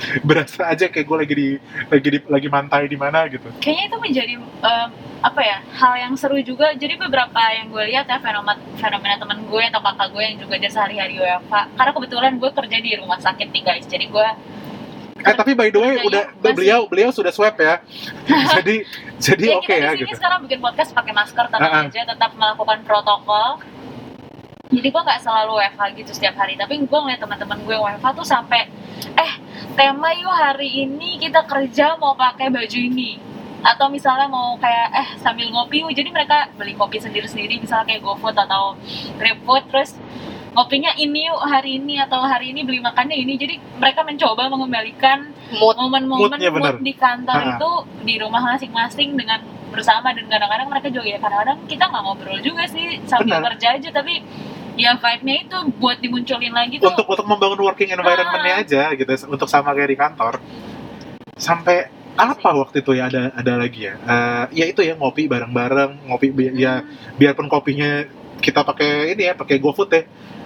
berasa 0.28 0.66
aja 0.66 0.86
kayak 0.86 1.04
gue 1.04 1.16
lagi 1.18 1.34
di 1.34 1.48
lagi 1.88 2.08
di 2.08 2.18
lagi 2.24 2.48
mantai 2.48 2.84
di 2.84 2.96
mana 2.96 3.24
gitu. 3.26 3.48
Kayaknya 3.58 3.84
itu 3.86 3.96
menjadi 3.98 4.34
em, 4.38 4.88
apa 5.20 5.40
ya 5.40 5.56
hal 5.74 5.92
yang 6.00 6.12
seru 6.14 6.38
juga. 6.38 6.72
Jadi 6.72 6.96
beberapa 6.96 7.40
yang 7.52 7.68
gue 7.68 7.84
lihat 7.88 8.06
ya 8.06 8.18
fenomena 8.18 8.58
fenomena 8.74 9.14
teman 9.16 9.38
gue 9.42 9.62
atau 9.64 9.80
kakak 9.80 10.08
gue 10.10 10.22
yang 10.22 10.36
juga 10.36 10.54
jadi 10.56 10.72
sehari-hari 10.72 11.14
WFH 11.16 11.54
karena 11.72 11.90
kebetulan 11.92 12.32
gue 12.36 12.50
kerja 12.50 12.76
di 12.78 12.90
rumah 12.96 13.18
sakit 13.18 13.48
nih 13.48 13.62
guys. 13.62 13.86
Jadi 13.86 14.06
gue 14.06 14.28
eh 15.22 15.34
tapi 15.38 15.54
by 15.54 15.70
the 15.70 15.78
way 15.78 15.94
Kerjanya 15.94 16.08
udah 16.08 16.24
masih- 16.34 16.54
beliau 16.56 16.80
beliau 16.84 17.10
sudah 17.14 17.30
swab 17.30 17.54
ya. 17.54 17.78
Jadi 18.58 18.82
jadi 19.16 19.44
ya 19.46 19.56
oke 19.56 19.64
kita 19.64 19.78
ya 19.78 19.90
di 19.92 19.96
sini 19.96 20.02
gitu. 20.04 20.18
sekarang 20.18 20.38
bikin 20.42 20.58
podcast 20.58 20.90
pakai 20.90 21.12
masker 21.14 21.46
tenang 21.46 21.70
Ah, 21.70 21.78
ah. 21.78 21.86
aja 21.86 22.00
tetap 22.04 22.30
melakukan 22.34 22.78
protokol 22.82 23.62
jadi 24.72 24.88
gue 24.88 25.02
nggak 25.04 25.20
selalu 25.20 25.52
WFH 25.60 25.82
gitu 26.00 26.10
setiap 26.16 26.34
hari. 26.40 26.56
Tapi 26.56 26.80
gue 26.80 26.98
ngeliat 26.98 27.20
teman-teman 27.20 27.58
gue 27.62 27.76
WFH 27.76 28.06
tuh 28.16 28.26
sampai 28.26 28.66
eh 29.12 29.32
tema 29.76 30.10
yuk 30.16 30.32
hari 30.32 30.88
ini 30.88 31.20
kita 31.20 31.44
kerja 31.44 32.00
mau 32.00 32.16
pakai 32.16 32.48
baju 32.48 32.78
ini. 32.80 33.20
Atau 33.62 33.86
misalnya 33.92 34.26
mau 34.26 34.56
kayak 34.58 34.88
eh 34.96 35.08
sambil 35.20 35.52
ngopi 35.52 35.84
yuk. 35.84 35.92
Jadi 35.92 36.08
mereka 36.08 36.48
beli 36.56 36.72
kopi 36.72 36.98
sendiri-sendiri 36.98 37.60
misalnya 37.60 37.92
kayak 37.92 38.02
GoFood 38.02 38.34
atau 38.34 38.74
GrabFood 39.20 39.64
terus 39.68 39.90
ngopinya 40.52 40.92
ini 40.96 41.28
yuk 41.28 41.40
hari 41.48 41.80
ini 41.80 41.96
atau 42.00 42.20
hari 42.24 42.56
ini 42.56 42.64
beli 42.64 42.80
makannya 42.80 43.16
ini. 43.16 43.36
Jadi 43.36 43.54
mereka 43.76 44.00
mencoba 44.02 44.48
mengembalikan 44.48 45.30
momen-momen 45.52 46.40
mood 46.40 46.80
di 46.80 46.92
kantor 46.96 47.38
Ah. 47.38 47.50
itu 47.60 47.70
di 48.08 48.14
rumah 48.16 48.40
masing-masing 48.56 49.20
dengan 49.20 49.44
bersama. 49.68 50.16
Dan 50.16 50.28
kadang-kadang 50.32 50.68
mereka 50.68 50.88
juga 50.88 51.08
ya 51.12 51.18
kadang-kadang 51.20 51.58
kita 51.68 51.84
nggak 51.88 52.02
ngobrol 52.04 52.38
juga 52.40 52.64
sih 52.68 53.00
sambil 53.04 53.40
kerja 53.52 53.76
aja. 53.76 53.88
Tapi 53.92 54.14
ya 54.74 54.96
vibe-nya 54.96 55.34
itu 55.44 55.58
buat 55.76 55.98
dimunculin 56.00 56.52
lagi 56.52 56.80
tuh. 56.80 56.88
Untuk 56.92 57.06
untuk 57.06 57.26
membangun 57.28 57.60
working 57.62 57.92
environment-nya 57.92 58.54
Ah. 58.56 58.62
aja 58.64 58.82
gitu 58.92 59.12
untuk 59.28 59.48
sama 59.48 59.72
kayak 59.72 59.90
di 59.92 59.98
kantor. 59.98 60.40
Sampai 61.36 61.88
apa 62.12 62.48
waktu 62.52 62.84
itu 62.84 62.92
ya 62.92 63.08
ada 63.08 63.32
ada 63.32 63.52
lagi 63.56 63.88
ya? 63.88 63.94
Eh, 63.96 64.44
ya 64.62 64.64
itu 64.68 64.84
ya 64.84 64.94
ngopi 64.96 65.28
bareng-bareng 65.28 66.08
ngopi 66.08 66.28
bi- 66.30 66.54
ya 66.54 66.84
biarpun 67.16 67.48
kopinya 67.48 68.04
kita 68.38 68.60
pakai 68.62 69.16
ini 69.16 69.28
ya 69.28 69.34
pakai 69.34 69.56
GoFood 69.56 69.90
ya 69.90 70.02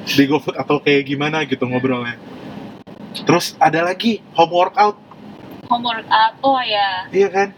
di 0.06 0.24
GoFood 0.26 0.54
atau 0.54 0.78
kayak 0.78 1.02
gimana 1.04 1.42
gitu 1.44 1.66
ngobrolnya. 1.66 2.14
Terus 3.26 3.56
ada 3.58 3.82
lagi 3.82 4.22
home 4.36 4.52
workout. 4.54 4.96
Home 5.66 5.82
workout 5.82 6.34
oh 6.42 6.62
ya. 6.62 7.10
Iya 7.10 7.28
kan 7.30 7.48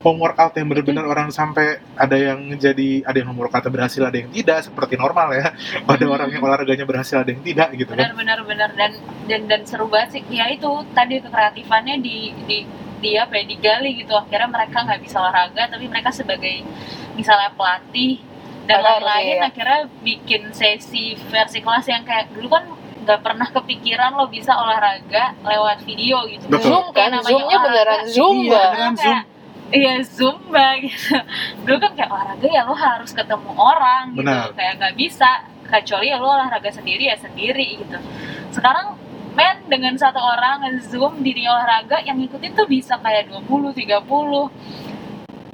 home 0.00 0.16
workout 0.16 0.56
yang 0.56 0.64
benar-benar 0.64 1.04
orang 1.04 1.28
sampai 1.28 1.76
ada 1.92 2.16
yang 2.16 2.56
jadi 2.56 3.04
ada 3.04 3.16
yang 3.20 3.28
home 3.32 3.44
workout 3.44 3.68
berhasil 3.68 4.00
ada 4.00 4.16
yang 4.16 4.32
tidak 4.32 4.64
seperti 4.64 4.96
normal 4.96 5.28
ya. 5.36 5.52
Ada 5.92 6.04
Hmm. 6.08 6.16
orang 6.16 6.28
yang 6.32 6.40
olahraganya 6.40 6.88
berhasil 6.88 7.20
ada 7.20 7.28
yang 7.28 7.44
tidak 7.44 7.68
gitu 7.76 7.92
kan. 7.92 8.08
Benar-benar 8.08 8.38
benar 8.48 8.70
dan 8.72 8.92
dan 9.28 9.40
dan 9.44 9.60
seru 9.68 9.92
banget 9.92 10.16
sih. 10.16 10.22
Ya 10.32 10.48
itu 10.48 10.66
tadi 10.96 11.20
kekreatifannya 11.20 12.00
di 12.00 12.32
di 12.48 12.58
di 13.00 13.10
apa 13.20 13.36
ya 13.36 13.44
digali 13.44 14.00
gitu. 14.00 14.16
Akhirnya 14.16 14.48
mereka 14.48 14.88
nggak 14.88 15.00
bisa 15.04 15.20
olahraga 15.20 15.68
tapi 15.68 15.84
mereka 15.84 16.08
sebagai 16.08 16.64
misalnya 17.12 17.52
pelatih 17.52 18.24
dan 18.64 18.80
lain-lain 18.80 19.36
ya. 19.36 19.48
akhirnya 19.50 19.80
bikin 20.00 20.54
sesi 20.54 21.18
versi 21.28 21.60
kelas 21.60 21.84
yang 21.90 22.06
kayak 22.06 22.32
dulu 22.32 22.48
kan 22.48 22.64
nggak 23.00 23.20
pernah 23.20 23.48
kepikiran 23.48 24.12
lo 24.14 24.28
bisa 24.28 24.52
olahraga 24.54 25.34
lewat 25.42 25.82
video 25.84 26.24
gitu. 26.28 26.46
Betul. 26.48 26.68
Zoom 26.68 26.86
kan, 26.92 27.08
namanya 27.10 27.28
Zoomnya 27.28 27.58
beneran 27.58 28.00
olahraga, 28.00 28.12
Zoom 28.12 28.36
Iya, 28.38 28.52
beneran 28.52 28.92
kayak, 28.94 29.24
Iya 29.70 30.02
zumba 30.02 30.78
gitu. 30.82 31.14
Dulu 31.66 31.78
kan 31.78 31.92
kayak 31.94 32.10
olahraga 32.10 32.46
ya 32.50 32.62
lo 32.66 32.74
harus 32.74 33.10
ketemu 33.14 33.50
orang 33.54 34.18
gitu. 34.18 34.26
Benar. 34.26 34.50
Kayak 34.58 34.72
nggak 34.82 34.94
bisa 34.98 35.30
kecuali 35.70 36.10
ya 36.10 36.18
lo 36.18 36.26
olahraga 36.26 36.70
sendiri 36.74 37.06
ya 37.06 37.16
sendiri 37.16 37.86
gitu. 37.86 37.98
Sekarang 38.50 38.98
men 39.30 39.62
dengan 39.70 39.94
satu 39.94 40.18
orang 40.18 40.66
zoom 40.82 41.22
diri 41.22 41.46
olahraga 41.46 42.02
yang 42.02 42.18
ngikutin 42.18 42.52
tuh 42.58 42.66
bisa 42.66 42.98
kayak 42.98 43.30
20 43.30 43.46
30 43.78 44.02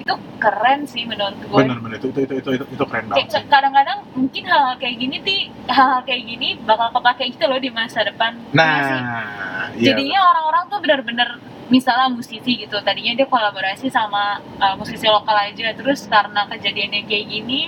itu 0.06 0.14
keren 0.38 0.80
sih 0.86 1.02
menurut 1.02 1.34
gue 1.34 1.50
benar-benar 1.50 1.98
itu 1.98 2.14
itu 2.14 2.20
itu 2.22 2.34
itu 2.38 2.50
itu, 2.62 2.64
itu 2.78 2.84
keren 2.86 3.10
banget 3.10 3.42
kadang-kadang 3.50 4.06
mungkin 4.14 4.42
hal-hal 4.46 4.78
kayak 4.78 4.96
gini 5.02 5.16
ti 5.18 5.36
hal-hal 5.66 6.06
kayak 6.06 6.22
gini 6.22 6.54
bakal 6.62 6.94
kepake 6.94 7.34
gitu 7.34 7.44
loh 7.50 7.58
di 7.58 7.74
masa 7.74 8.06
depan 8.06 8.38
Iya? 8.38 8.54
Nah, 8.54 9.66
iya. 9.74 9.92
jadinya 9.92 10.20
orang-orang 10.30 10.64
tuh 10.70 10.78
benar-benar 10.78 11.28
misalnya 11.66 12.06
musisi 12.08 12.62
gitu 12.62 12.78
tadinya 12.80 13.12
dia 13.12 13.26
kolaborasi 13.26 13.90
sama 13.90 14.38
uh, 14.56 14.74
musisi 14.78 15.06
lokal 15.06 15.34
aja 15.34 15.74
terus 15.74 16.06
karena 16.06 16.46
kejadiannya 16.46 17.02
kayak 17.04 17.26
gini 17.26 17.60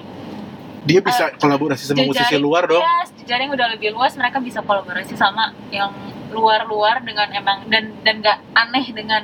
dia 0.87 1.02
bisa 1.02 1.35
kolaborasi 1.37 1.85
sama 1.85 2.00
jejaring- 2.00 2.11
musisi 2.14 2.37
luar 2.38 2.64
dong. 2.64 2.81
ya 2.81 2.97
jejaring 3.19 3.50
udah 3.50 3.67
lebih 3.75 3.90
luas 3.93 4.14
mereka 4.14 4.38
bisa 4.38 4.62
kolaborasi 4.62 5.19
sama 5.19 5.50
yang 5.69 5.90
luar-luar 6.31 7.02
dengan 7.02 7.28
emang 7.33 7.67
dan 7.67 7.90
dan 8.00 8.23
nggak 8.23 8.38
aneh 8.55 8.87
dengan 8.93 9.23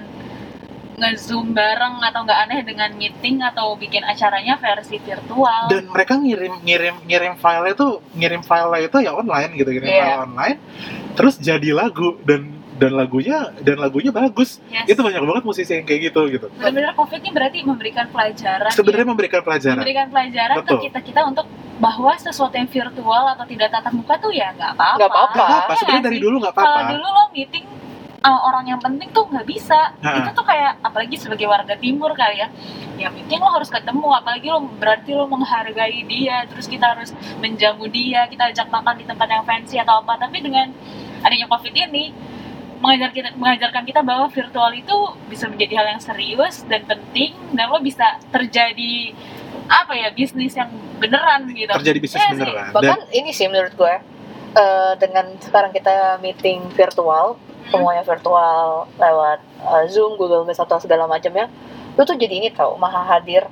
nge-zoom 0.95 1.51
bareng 1.51 1.99
atau 2.01 2.23
nggak 2.23 2.41
aneh 2.47 2.61
dengan 2.63 2.91
meeting 2.95 3.43
atau 3.43 3.75
bikin 3.75 4.07
acaranya 4.07 4.55
versi 4.55 5.03
virtual 5.03 5.67
Dan 5.67 5.91
mereka 5.91 6.15
ngirim 6.15 6.63
ngirim 6.63 6.95
ngirim 7.03 7.35
file 7.35 7.75
itu 7.75 7.87
ngirim 8.15 8.43
file 8.43 8.79
itu 8.81 8.97
ya 9.03 9.11
online 9.11 9.51
gitu, 9.55 9.71
ngirim 9.71 9.91
Iya. 9.91 9.99
file 10.01 10.23
online. 10.23 10.59
Terus 11.15 11.35
jadi 11.39 11.71
lagu 11.75 12.15
dan 12.23 12.47
dan 12.75 12.91
lagunya 12.99 13.55
dan 13.63 13.77
lagunya 13.79 14.11
bagus. 14.11 14.59
Yes. 14.67 14.91
Itu 14.91 15.01
banyak 15.07 15.23
banget 15.23 15.45
musisi 15.47 15.71
yang 15.79 15.87
kayak 15.87 16.01
gitu 16.11 16.21
gitu. 16.27 16.47
benar-benar 16.59 16.93
covid 16.99 17.21
ini 17.23 17.31
berarti 17.31 17.59
memberikan 17.63 18.07
pelajaran 18.11 18.71
ya. 18.71 18.75
Sebenarnya 18.75 19.07
memberikan 19.07 19.41
pelajaran. 19.47 19.79
memberikan 19.79 20.07
pelajaran 20.11 20.57
Betul. 20.59 20.79
ke 20.79 20.85
kita 20.91 20.99
kita 21.03 21.21
untuk 21.27 21.47
bahwa 21.79 22.13
sesuatu 22.19 22.55
yang 22.55 22.71
virtual 22.71 23.25
atau 23.35 23.45
tidak 23.47 23.69
tatap 23.71 23.93
muka 23.95 24.15
tuh 24.19 24.31
ya 24.35 24.51
nggak 24.55 24.79
apa-apa. 24.79 24.99
Nggak 24.99 25.11
apa-apa. 25.11 25.35
Gak 25.35 25.47
apa-apa, 25.47 25.73
Iya 25.73 25.79
sebenarnya 25.79 26.03
nggak 26.03 26.11
dari 26.11 26.19
dulu 26.23 26.37
nggak 26.43 26.55
Kalau 26.55 26.71
apa-apa. 26.71 26.93
dulu 26.95 27.07
lo 27.07 27.25
meeting 27.35 27.65
uh, 28.25 28.41
orang 28.49 28.65
yang 28.73 28.81
penting 28.81 29.09
tuh 29.13 29.25
nggak 29.29 29.47
bisa. 29.47 29.81
Nah. 30.01 30.19
Itu 30.19 30.31
tuh 30.35 30.47
kayak 30.47 30.73
apalagi 30.81 31.15
sebagai 31.21 31.47
warga 31.47 31.75
timur 31.79 32.11
kali 32.17 32.43
ya. 32.43 32.49
Ya 32.95 33.09
meeting 33.11 33.39
lo 33.39 33.51
harus 33.51 33.71
ketemu, 33.71 34.07
apalagi 34.15 34.47
lo 34.51 34.67
berarti 34.79 35.11
lo 35.15 35.27
menghargai 35.27 36.07
dia, 36.07 36.47
terus 36.47 36.67
kita 36.71 36.95
harus 36.95 37.11
menjamu 37.39 37.91
dia, 37.91 38.27
kita 38.31 38.51
ajak 38.51 38.71
makan 38.71 38.95
di 38.99 39.05
tempat 39.07 39.29
yang 39.31 39.45
fancy 39.47 39.77
atau 39.79 40.03
apa. 40.03 40.19
Tapi 40.19 40.43
dengan 40.43 40.71
adanya 41.23 41.47
covid 41.51 41.75
ini 41.75 42.34
mengajar 42.85 43.11
kita 43.11 43.33
mengajarkan 43.35 43.83
kita 43.83 44.01
bahwa 44.01 44.29
virtual 44.29 44.69
itu 44.71 44.97
bisa 45.27 45.49
menjadi 45.49 45.81
hal 45.81 45.87
yang 45.89 46.03
serius 46.03 46.61
dan 46.69 46.85
penting 46.85 47.33
dan 47.51 47.73
lo 47.73 47.81
bisa 47.81 48.21
terjadi 48.29 49.17
apa 49.65 49.97
ya 49.97 50.13
bisnis 50.13 50.53
yang 50.53 50.69
beneran 51.01 51.49
gitu 51.49 51.73
Terjadi 51.73 51.99
bisnis 51.99 52.21
Iya 52.21 52.29
sih. 52.29 52.45
beneran. 52.45 52.69
Dan 52.69 52.75
bahkan 52.77 53.01
ini 53.11 53.31
sih 53.33 53.49
menurut 53.49 53.73
gue 53.73 53.95
eh, 54.55 54.93
dengan 54.99 55.33
sekarang 55.41 55.73
kita 55.73 56.21
meeting 56.21 56.69
virtual 56.71 57.41
Hmm. 57.65 57.81
semuanya 57.81 58.05
virtual 58.05 58.85
lewat 58.95 59.41
eh, 59.41 59.85
zoom 59.89 60.21
google 60.21 60.45
meet 60.45 60.61
atau 60.61 60.77
segala 60.77 61.09
macamnya 61.09 61.49
lu 61.97 62.05
tuh 62.05 62.13
jadi 62.13 62.37
ini 62.37 62.53
tau 62.53 62.77
maha 62.77 63.01
hadir 63.09 63.49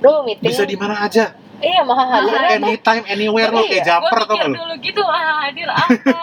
lu 0.00 0.24
meeting 0.24 0.48
bisa 0.48 0.64
di 0.64 0.72
mana 0.72 1.04
aja. 1.04 1.36
Iya 1.62 1.80
maha 1.80 2.04
hadir 2.12 2.32
Maha 2.32 2.48
Anytime, 2.52 3.04
anywhere 3.06 3.48
lo 3.48 3.62
kayak 3.62 3.80
Iya, 3.80 3.96
gue 3.96 4.10
mikir 4.12 4.28
gak 4.34 4.44
lo? 4.44 4.56
dulu 4.58 4.74
gitu 4.80 5.02
ah 5.04 5.22
hadir 5.42 5.68
apa 5.68 6.18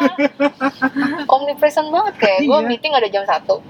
omnipresent 1.34 1.88
banget 1.88 2.13
kayak 2.17 2.39
gue 2.41 2.53
Iya. 2.55 2.67
meeting 2.67 2.93
ada 2.93 3.08
jam 3.08 3.24
satu 3.24 3.63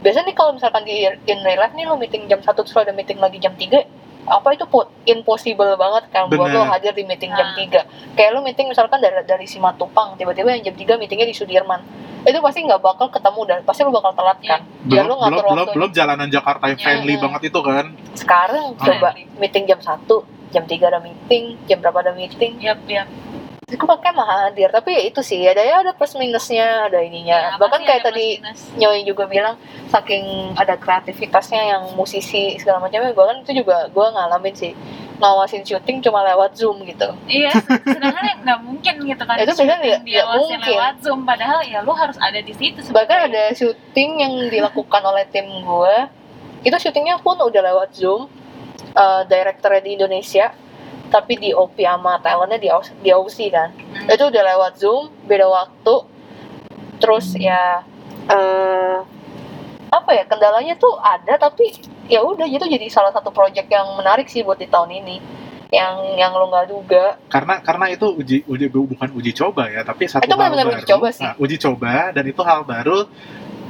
biasanya 0.00 0.26
nih 0.26 0.34
kalau 0.34 0.52
misalkan 0.52 0.82
di 0.82 0.96
in 1.04 1.38
real 1.40 1.60
life 1.60 1.72
nih 1.72 1.84
lo 1.84 1.94
meeting 1.94 2.24
jam 2.24 2.40
satu 2.40 2.64
terus 2.64 2.72
lo 2.72 2.82
ada 2.82 2.90
meeting 2.90 3.16
lagi 3.16 3.36
jam 3.36 3.52
3 3.52 3.84
apa 4.22 4.48
itu 4.50 4.64
po- 4.64 4.88
impossible 5.04 5.74
banget 5.74 6.04
kan 6.08 6.24
buat 6.26 6.40
lo 6.46 6.60
Bener. 6.62 6.70
hadir 6.70 6.92
di 6.92 7.04
meeting 7.04 7.28
jam 7.30 7.46
Ah. 7.46 7.84
3 7.84 7.84
kayak 8.14 8.30
lo 8.30 8.40
meeting 8.40 8.66
misalkan 8.66 8.96
dari 8.96 9.20
dari 9.22 9.44
Simatupang 9.44 10.16
tiba-tiba 10.16 10.50
yang 10.50 10.62
jam 10.62 10.74
3 10.74 10.96
meetingnya 10.96 11.24
di 11.24 11.32
Sudirman 11.32 11.84
itu 12.22 12.36
pasti 12.38 12.60
nggak 12.62 12.80
bakal 12.80 13.08
ketemu 13.08 13.40
dan 13.44 13.58
pasti 13.60 13.80
lo 13.80 13.90
bakal 13.90 14.12
telat 14.12 14.36
kan 14.40 14.60
biar 14.82 15.04
belum 15.04 15.08
lo 15.10 15.14
ngatur 15.18 15.32
belum 15.32 15.44
belum, 15.46 15.56
waktu 15.62 15.74
belum 15.74 15.90
jalanan 15.90 16.28
Jakarta 16.28 16.64
yang 16.66 16.76
Ya, 16.76 16.84
friendly 16.86 17.14
ya. 17.14 17.20
banget 17.20 17.40
itu 17.44 17.60
kan 17.62 17.84
sekarang 18.14 18.64
Ah. 18.70 18.84
coba 18.86 19.08
meeting 19.36 19.64
jam 19.66 19.80
1 19.80 20.39
jam 20.50 20.62
3 20.62 20.76
ada 20.82 20.98
meeting 20.98 21.56
jam 21.64 21.78
berapa 21.78 21.98
ada 22.00 22.12
meeting 22.12 22.58
Yap, 22.58 22.82
yap. 22.84 23.06
itu 23.66 23.78
makanya 23.80 24.14
mah 24.16 24.28
hadir 24.42 24.66
tapi 24.68 24.90
ya 24.90 25.02
itu 25.04 25.20
sih 25.20 25.38
ada 25.42 25.60
ya 25.60 25.78
ada 25.78 25.92
plus 25.92 26.14
minusnya 26.14 26.66
ada 26.84 26.98
ininya 27.00 27.38
Ya, 27.46 27.54
bahkan 27.54 27.78
kayak 27.80 28.02
tadi. 28.02 28.42
Nyoi 28.74 29.02
juga 29.02 29.24
bilang 29.24 29.54
saking 29.86 30.24
ada 30.54 30.74
kreativitasnya 30.74 31.62
yang 31.68 31.82
musisi 31.94 32.54
segala 32.56 32.78
macamnya 32.80 33.10
gue 33.10 33.24
kan 33.24 33.38
itu 33.40 33.52
juga 33.56 33.86
gue 33.86 34.06
ngalamin 34.08 34.50
sih 34.52 34.72
ngawasin 35.16 35.62
syuting 35.62 36.00
cuma 36.00 36.24
lewat 36.24 36.56
zoom 36.56 36.80
gitu 36.82 37.12
Iya, 37.28 37.52
sedangkan 37.84 38.24
ya 38.24 38.34
nggak 38.42 38.60
mungkin 38.60 38.94
gitu 39.04 39.22
kan. 39.22 39.36
Itu 39.36 39.52
biasanya 39.52 39.76
syuting 39.76 40.02
nggak- 40.02 40.28
mungkin. 40.34 40.58
lewat 40.66 40.94
Zoom, 40.98 41.20
padahal 41.22 41.58
ya 41.62 41.78
lu 41.80 41.92
harus 41.92 42.16
ada 42.18 42.40
di 42.40 42.50
situ. 42.50 42.80
bahkan 42.90 43.22
sebenarnya. 43.22 43.28
ada 43.30 43.54
syuting 43.54 44.10
yang 44.18 44.32
dilakukan 44.48 45.02
oleh 45.04 45.24
tim 45.26 45.46
gue 45.46 45.96
itu 46.60 46.74
syutingnya 46.74 47.16
pun 47.18 47.36
udah 47.38 47.62
lewat 47.62 47.94
zoom 47.94 48.26
eh 48.92 49.22
direkturnya 49.24 49.80
di 49.80 49.90
Indonesia 49.94 50.50
tapi 51.08 51.34
di 51.34 51.50
OP 51.50 51.74
sama 51.76 52.18
talentnya 52.18 52.56
di 52.56 52.68
Aus- 52.68 52.94
di 52.96 53.10
Aussie 53.10 53.50
kan. 53.50 53.74
Hmm. 53.74 54.06
itu 54.08 54.24
udah 54.24 54.42
lewat 54.46 54.72
zoom 54.76 55.10
beda 55.24 55.46
waktu. 55.46 55.94
Terus 56.98 57.34
ya 57.34 57.82
eh 58.26 58.96
apa 59.90 60.10
ya 60.12 60.22
kendalanya 60.22 60.74
tuh 60.76 60.94
ada 60.96 61.34
tapi 61.36 61.74
ya 62.06 62.22
udah 62.22 62.46
itu 62.46 62.62
jadi 62.62 62.86
salah 62.86 63.10
satu 63.10 63.30
project 63.30 63.66
yang 63.66 63.90
menarik 63.96 64.26
sih 64.26 64.42
buat 64.42 64.56
di 64.56 64.66
tahun 64.66 64.90
ini. 64.96 65.18
Yang 65.70 65.94
yang 66.16 66.30
lo 66.30 66.46
nggak 66.46 66.66
duga. 66.68 67.04
Karena 67.26 67.58
karena 67.58 67.86
itu 67.88 68.06
uji 68.12 68.42
uji 68.44 68.66
bukan 68.68 69.10
uji 69.12 69.30
coba 69.32 69.66
ya 69.66 69.82
tapi 69.82 70.06
satu 70.06 70.22
Itu 70.22 70.34
hal 70.34 70.50
benar-benar 70.50 70.66
baru. 70.68 70.78
uji 70.78 70.86
coba 70.88 71.08
sih. 71.10 71.22
Nah, 71.22 71.34
uji 71.36 71.56
coba 71.58 72.10
dan 72.10 72.24
itu 72.24 72.42
hal 72.42 72.60
baru 72.62 73.06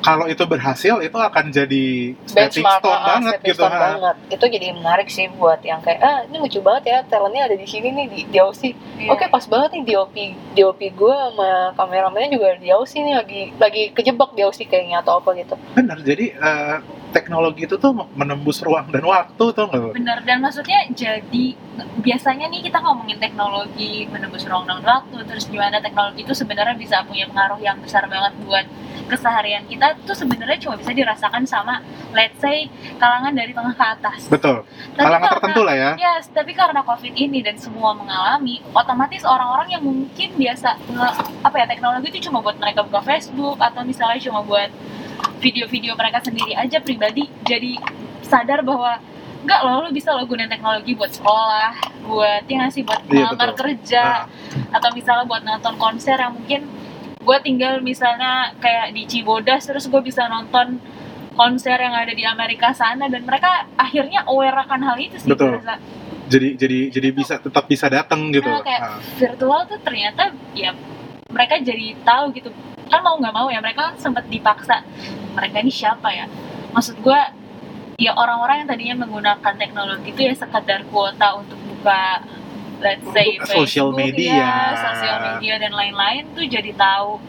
kalau 0.00 0.24
itu 0.26 0.42
berhasil 0.48 1.00
itu 1.00 1.18
akan 1.18 1.44
jadi 1.52 1.86
stepping 2.24 2.64
benchmark 2.64 2.80
stone 2.82 3.00
ah, 3.00 3.06
banget 3.16 3.32
stepping 3.36 3.48
gitu 3.52 3.62
stone 3.62 3.76
ha. 3.76 3.80
banget 3.80 4.16
itu 4.32 4.44
jadi 4.58 4.66
menarik 4.74 5.08
sih 5.08 5.26
buat 5.36 5.60
yang 5.62 5.80
kayak 5.84 6.00
ah 6.00 6.18
ini 6.24 6.36
lucu 6.40 6.60
banget 6.60 6.84
ya 6.88 6.98
talentnya 7.06 7.42
ada 7.48 7.56
di 7.56 7.66
sini 7.68 7.88
nih 7.92 8.06
di, 8.08 8.20
di 8.28 8.38
Aussie 8.40 8.74
Iya. 9.00 9.16
Oke 9.16 9.24
pas 9.32 9.44
banget 9.48 9.80
nih 9.80 9.84
DOP 9.96 10.16
DOP 10.52 10.80
gue 10.92 11.14
sama 11.16 11.72
kameramennya 11.72 12.36
juga 12.36 12.48
di 12.60 12.68
Aussie 12.68 13.00
nih 13.00 13.16
lagi 13.16 13.42
lagi 13.56 13.82
kejebak 13.96 14.36
di 14.36 14.44
Aussie 14.44 14.68
kayaknya 14.68 15.00
atau 15.00 15.24
apa 15.24 15.32
gitu. 15.40 15.56
benar 15.72 15.96
jadi 16.04 16.36
eh, 16.36 16.76
teknologi 17.10 17.66
itu 17.66 17.76
tuh 17.76 17.90
menembus 18.14 18.62
ruang 18.62 18.88
dan 18.88 19.02
waktu 19.02 19.44
tuh 19.50 19.64
nggak? 19.66 19.94
Bener, 19.94 20.18
dan 20.22 20.38
maksudnya 20.38 20.86
jadi 20.90 21.44
biasanya 21.98 22.46
nih 22.46 22.62
kita 22.62 22.78
ngomongin 22.78 23.18
teknologi 23.18 24.06
menembus 24.06 24.44
ruang 24.44 24.64
dan 24.64 24.80
waktu, 24.80 25.16
terus 25.24 25.46
gimana 25.46 25.78
teknologi 25.78 26.22
itu 26.22 26.32
sebenarnya 26.32 26.74
bisa 26.74 27.02
punya 27.02 27.26
pengaruh 27.26 27.58
yang 27.58 27.76
besar 27.78 28.06
banget 28.06 28.32
buat 28.42 28.66
keseharian 29.06 29.66
kita 29.66 29.98
tuh 30.06 30.14
sebenarnya 30.14 30.54
cuma 30.62 30.78
bisa 30.78 30.94
dirasakan 30.94 31.42
sama 31.42 31.82
let's 32.14 32.38
say 32.38 32.70
kalangan 32.94 33.34
dari 33.34 33.50
tengah 33.50 33.74
ke 33.74 33.82
atas. 33.82 34.30
betul 34.30 34.62
Tapi 34.62 35.02
kalangan 35.02 35.18
karena- 35.18 35.34
tertentu 35.34 35.60
lah 35.66 35.74
ya 35.74 35.90
Yes, 35.98 36.30
tapi 36.30 36.54
karena 36.54 36.78
COVID 36.80 37.18
ini 37.18 37.42
dan 37.42 37.58
semua 37.58 37.90
mengalami, 37.90 38.62
otomatis 38.70 39.26
orang-orang 39.26 39.74
yang 39.74 39.82
mungkin 39.82 40.38
biasa 40.38 40.78
apa 41.42 41.56
ya 41.58 41.66
teknologi 41.66 42.06
itu 42.08 42.30
cuma 42.30 42.38
buat 42.38 42.54
mereka 42.56 42.86
buka 42.86 43.02
Facebook 43.02 43.58
atau 43.58 43.82
misalnya 43.82 44.22
cuma 44.22 44.46
buat 44.46 44.70
video-video 45.38 45.92
mereka 45.94 46.20
sendiri 46.20 46.52
aja 46.52 46.78
pribadi, 46.78 47.28
jadi 47.42 47.76
sadar 48.22 48.60
bahwa 48.60 49.00
enggak 49.40 49.60
loh, 49.64 49.88
lu 49.88 49.90
bisa 49.90 50.12
lo 50.12 50.24
gunain 50.24 50.46
teknologi 50.46 50.92
buat 50.92 51.08
sekolah, 51.10 51.72
buat 52.04 52.44
ya 52.44 52.54
nggak 52.60 52.72
sih 52.72 52.82
buat 52.84 53.00
Iya, 53.08 53.32
melamar 53.32 53.50
betul. 53.50 53.58
kerja, 53.64 54.04
Nah, 54.04 54.76
atau 54.76 54.90
misalnya 54.92 55.24
buat 55.24 55.42
nonton 55.42 55.74
konser 55.76 56.14
yang 56.14 56.36
mungkin 56.36 56.68
gue 57.20 57.38
tinggal 57.40 57.80
misalnya 57.80 58.56
kayak 58.58 58.92
di 58.92 59.04
Cibodas 59.04 59.64
terus 59.64 59.84
gue 59.84 60.00
bisa 60.00 60.24
nonton 60.24 60.80
konser 61.36 61.76
yang 61.76 61.92
ada 61.92 62.10
di 62.10 62.24
Amerika 62.24 62.72
sana 62.72 63.06
dan 63.06 63.24
mereka 63.24 63.68
akhirnya 63.76 64.24
aware 64.24 64.56
akan 64.56 64.80
hal 64.82 64.96
itu 64.96 65.20
sih 65.20 65.28
Betul. 65.28 65.60
jadi 66.28 66.48
jadi 66.56 66.78
jadi 66.88 67.08
bisa 67.12 67.36
tetap 67.36 67.68
bisa 67.68 67.92
datang 67.92 68.32
gitu 68.32 68.48
Nah, 68.48 68.64
kayak 68.64 68.80
Nah, 68.80 68.98
virtual 69.20 69.60
tuh 69.68 69.78
ternyata 69.80 70.32
ya 70.52 70.72
mereka 71.28 71.60
jadi 71.60 71.92
tahu 72.00 72.24
gitu 72.34 72.50
kan 72.90 73.00
mau 73.00 73.16
nggak 73.16 73.34
mau 73.34 73.46
ya 73.48 73.62
mereka 73.62 73.90
kan 73.90 73.94
sempat 73.96 74.26
dipaksa 74.26 74.82
mereka 75.32 75.56
ini 75.62 75.70
siapa 75.70 76.10
ya 76.10 76.26
maksud 76.74 76.98
gue 76.98 77.20
ya 78.00 78.12
orang-orang 78.16 78.64
yang 78.64 78.68
tadinya 78.68 78.96
menggunakan 79.06 79.54
teknologi 79.56 80.10
itu 80.10 80.20
ya 80.26 80.34
sekedar 80.34 80.82
kuota 80.90 81.38
untuk 81.38 81.58
buka 81.64 82.24
let's 82.80 83.04
say 83.12 83.36
Untuk 83.36 83.52
social 83.64 83.92
Facebook, 83.92 84.16
media. 84.16 84.40
ya, 84.40 84.54
sosial 84.74 85.16
media 85.20 85.54
dan 85.60 85.72
lain-lain 85.72 86.22
tuh 86.32 86.44
jadi 86.48 86.72
tahu 86.72 87.20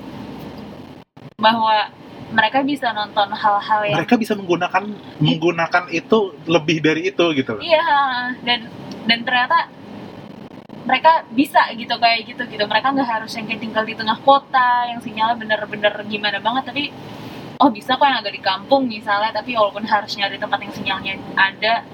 bahwa 1.38 1.92
mereka 2.32 2.64
bisa 2.64 2.96
nonton 2.96 3.28
hal-hal 3.36 3.82
yang 3.84 3.98
mereka 4.00 4.16
bisa 4.16 4.34
menggunakan 4.40 4.84
menggunakan 5.20 5.84
itu 5.92 6.18
lebih 6.48 6.78
dari 6.80 7.12
itu 7.12 7.26
gitu 7.36 7.52
loh 7.60 7.62
Iya, 7.62 7.84
dan 8.48 8.72
dan 9.04 9.20
ternyata 9.28 9.68
mereka 10.82 11.24
bisa 11.30 11.62
gitu 11.74 11.94
kayak 11.96 12.26
gitu 12.26 12.42
gitu. 12.48 12.64
Mereka 12.66 12.88
nggak 12.92 13.10
harus 13.10 13.32
yang 13.34 13.46
kayak 13.46 13.62
tinggal 13.62 13.84
di 13.84 13.94
tengah 13.94 14.18
kota 14.20 14.90
yang 14.90 15.00
sinyalnya 15.00 15.38
bener-bener 15.38 15.94
gimana 16.06 16.38
banget, 16.38 16.64
tapi 16.66 16.84
oh 17.58 17.70
bisa 17.70 17.94
kok 17.94 18.04
yang 18.04 18.20
agak 18.20 18.34
di 18.34 18.42
kampung 18.42 18.90
misalnya, 18.90 19.30
tapi 19.30 19.54
walaupun 19.54 19.86
harus 19.86 20.12
nyari 20.16 20.36
tempat 20.36 20.60
yang 20.60 20.74
sinyalnya 20.74 21.14
ada, 21.38 21.86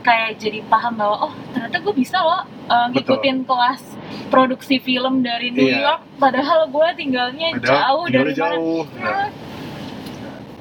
kayak 0.00 0.38
jadi 0.38 0.62
paham 0.66 0.94
bahwa 0.94 1.16
oh 1.26 1.32
ternyata 1.50 1.82
gue 1.82 1.94
bisa 1.96 2.22
loh 2.22 2.46
uh, 2.70 2.86
ngikutin 2.94 3.42
kelas 3.42 3.82
produksi 4.26 4.78
film 4.78 5.18
dari 5.20 5.50
New 5.50 5.66
Iya. 5.66 5.82
York, 5.82 6.00
padahal 6.18 6.70
gue 6.70 6.88
tinggalnya 6.94 7.58
Padahal 7.58 7.74
jauh 7.82 8.06
dari 8.06 8.30
mana. 8.30 8.38
jauh. 8.38 8.82
Nah, 8.94 9.02
Nah, 9.02 9.28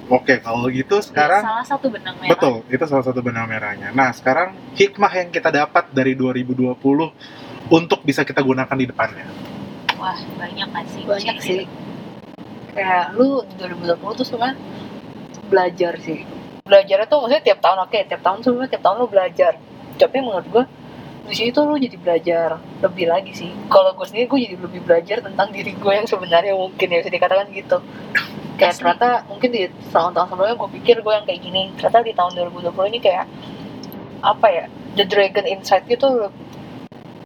Oke, 0.06 0.38
kalau 0.38 0.70
gitu 0.70 1.02
sekarang 1.02 1.42
salah 1.42 1.66
satu 1.66 1.90
benang 1.90 2.14
merah. 2.22 2.30
betul, 2.38 2.56
itu 2.70 2.86
salah 2.86 3.02
satu 3.02 3.26
benang 3.26 3.50
merahnya. 3.50 3.90
Nah, 3.90 4.14
sekarang 4.14 4.54
hikmah 4.78 5.10
yang 5.10 5.30
kita 5.34 5.50
dapat 5.50 5.90
dari 5.90 6.14
2020 6.14 6.78
untuk 7.74 8.00
bisa 8.06 8.22
kita 8.22 8.46
gunakan 8.46 8.78
di 8.78 8.86
depannya. 8.86 9.26
Wah 9.98 10.20
banyak 10.38 10.70
kan 10.70 10.86
sih. 10.86 11.02
Banyak 11.10 11.38
sih. 11.42 11.66
Kayak 12.78 13.18
lu 13.18 13.42
di 13.50 13.56
2020 13.58 14.20
tuh 14.22 14.26
sebenarnya 14.28 14.56
belajar 15.50 15.94
sih. 15.98 16.22
Belajarnya 16.66 17.08
tuh 17.10 17.26
maksudnya 17.26 17.44
tiap 17.46 17.60
tahun 17.66 17.78
oke, 17.90 18.00
tiap 18.06 18.22
tahun 18.22 18.40
sebenarnya 18.46 18.72
tiap 18.78 18.84
tahun 18.86 18.96
lu 19.02 19.08
belajar. 19.10 19.54
Tapi 19.98 20.18
menurut 20.22 20.48
gua 20.54 20.64
di 21.26 21.34
sini 21.34 21.50
tuh 21.50 21.66
lu 21.66 21.82
jadi 21.82 21.98
belajar 21.98 22.62
lebih 22.86 23.10
lagi 23.10 23.34
sih. 23.34 23.50
Kalau 23.74 23.98
gue 23.98 24.06
sendiri 24.06 24.30
gue 24.30 24.40
jadi 24.46 24.56
lebih 24.62 24.86
belajar 24.86 25.26
tentang 25.26 25.50
diri 25.50 25.74
gue 25.74 25.94
yang 25.94 26.06
sebenarnya 26.06 26.54
mungkin 26.54 26.86
ya 26.86 27.02
bisa 27.02 27.10
dikatakan 27.10 27.50
gitu. 27.50 27.82
Kayak 28.56 28.74
ternyata 28.80 29.08
mungkin 29.28 29.50
di 29.52 29.62
tahun-tahun 29.92 30.28
sebelumnya 30.32 30.56
gue 30.56 30.70
pikir 30.82 30.96
gue 31.04 31.14
yang 31.14 31.26
kayak 31.28 31.42
gini. 31.44 31.62
Ternyata 31.76 31.98
di 32.04 32.14
tahun 32.16 32.32
2020 32.56 32.92
ini 32.92 33.00
kayak 33.04 33.26
apa 34.24 34.48
ya? 34.48 34.66
The 34.96 35.04
Dragon 35.04 35.44
Inside 35.44 35.86
gitu 35.92 36.32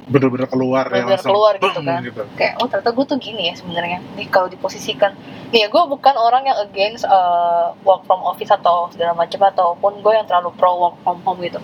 Bener-bener 0.09 0.49
keluar 0.49 0.89
ya 0.89 1.05
Bener-bener 1.05 1.21
langsung. 1.21 1.29
keluar 1.37 1.53
gitu 1.61 1.79
kan. 1.85 2.01
gitu. 2.01 2.23
kayak 2.33 2.53
oh 2.57 2.65
ternyata 2.65 2.91
gue 2.97 3.05
tuh 3.05 3.17
gini 3.21 3.43
ya 3.45 3.53
sebenarnya 3.53 4.01
di 4.17 4.25
kalau 4.25 4.49
diposisikan 4.49 5.13
nih 5.53 5.69
gue 5.69 5.83
bukan 5.85 6.17
orang 6.17 6.49
yang 6.49 6.57
against 6.65 7.05
uh, 7.05 7.77
work 7.85 8.01
from 8.09 8.25
office 8.25 8.49
atau 8.49 8.89
segala 8.89 9.13
macam 9.13 9.37
ataupun 9.53 10.01
gue 10.01 10.13
yang 10.17 10.25
terlalu 10.25 10.49
pro 10.57 10.81
work 10.81 10.97
from 11.05 11.21
home 11.21 11.37
gitu 11.45 11.61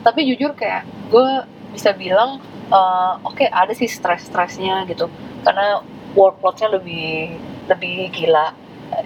tapi 0.00 0.24
jujur 0.24 0.56
kayak 0.56 0.88
gue 1.12 1.44
bisa 1.76 1.92
bilang 1.92 2.40
uh, 2.72 3.20
oke 3.28 3.44
ada 3.44 3.76
sih 3.76 3.84
stres 3.84 4.24
stresnya 4.24 4.88
gitu 4.88 5.12
karena 5.44 5.84
workloadnya 6.16 6.72
lebih 6.72 7.36
lebih 7.68 8.08
gila 8.08 8.56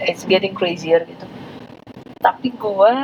it's 0.02 0.26
getting 0.26 0.52
crazier 0.52 1.02
gitu. 1.06 1.26
Tapi 2.18 2.50
gue 2.54 2.94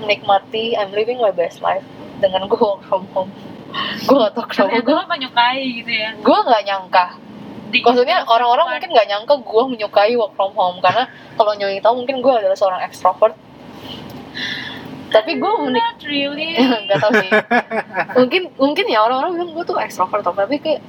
menikmati 0.00 0.74
I'm 0.74 0.90
living 0.92 1.20
my 1.20 1.30
best 1.34 1.60
life 1.60 1.84
dengan 2.18 2.46
gue 2.50 2.58
work 2.58 2.82
from 2.86 3.04
home. 3.12 3.32
Gue 4.04 4.16
gak 4.20 4.36
tau 4.36 4.44
kenapa 4.44 4.84
gue 4.84 5.00
menyukai 5.08 5.64
gitu 5.80 5.92
ya. 5.92 6.10
gue 6.20 6.38
nggak 6.44 6.62
nyangka. 6.68 7.06
Di- 7.72 7.80
maksudnya 7.80 8.20
orang-orang 8.28 8.76
mungkin 8.76 8.90
nggak 8.92 9.08
nyangka 9.08 9.34
gue 9.40 9.62
menyukai 9.64 10.12
work 10.16 10.36
from 10.36 10.52
home 10.52 10.76
karena 10.84 11.08
kalau 11.40 11.56
nyoy 11.56 11.80
tahu 11.80 12.04
mungkin 12.04 12.20
gue 12.20 12.32
adalah 12.32 12.56
seorang 12.56 12.84
extrovert. 12.84 13.32
Tapi 15.12 15.36
gue 15.36 15.52
menik 15.68 16.00
really. 16.04 16.56
nggak 16.88 16.98
tahu 17.00 17.12
sih. 17.20 17.30
Mungkin 18.16 18.42
mungkin 18.60 18.84
ya 18.88 19.04
orang-orang 19.04 19.40
bilang 19.40 19.50
gue 19.56 19.64
tuh 19.64 19.76
extrovert 19.80 20.24
tapi 20.24 20.60
kayak 20.60 20.80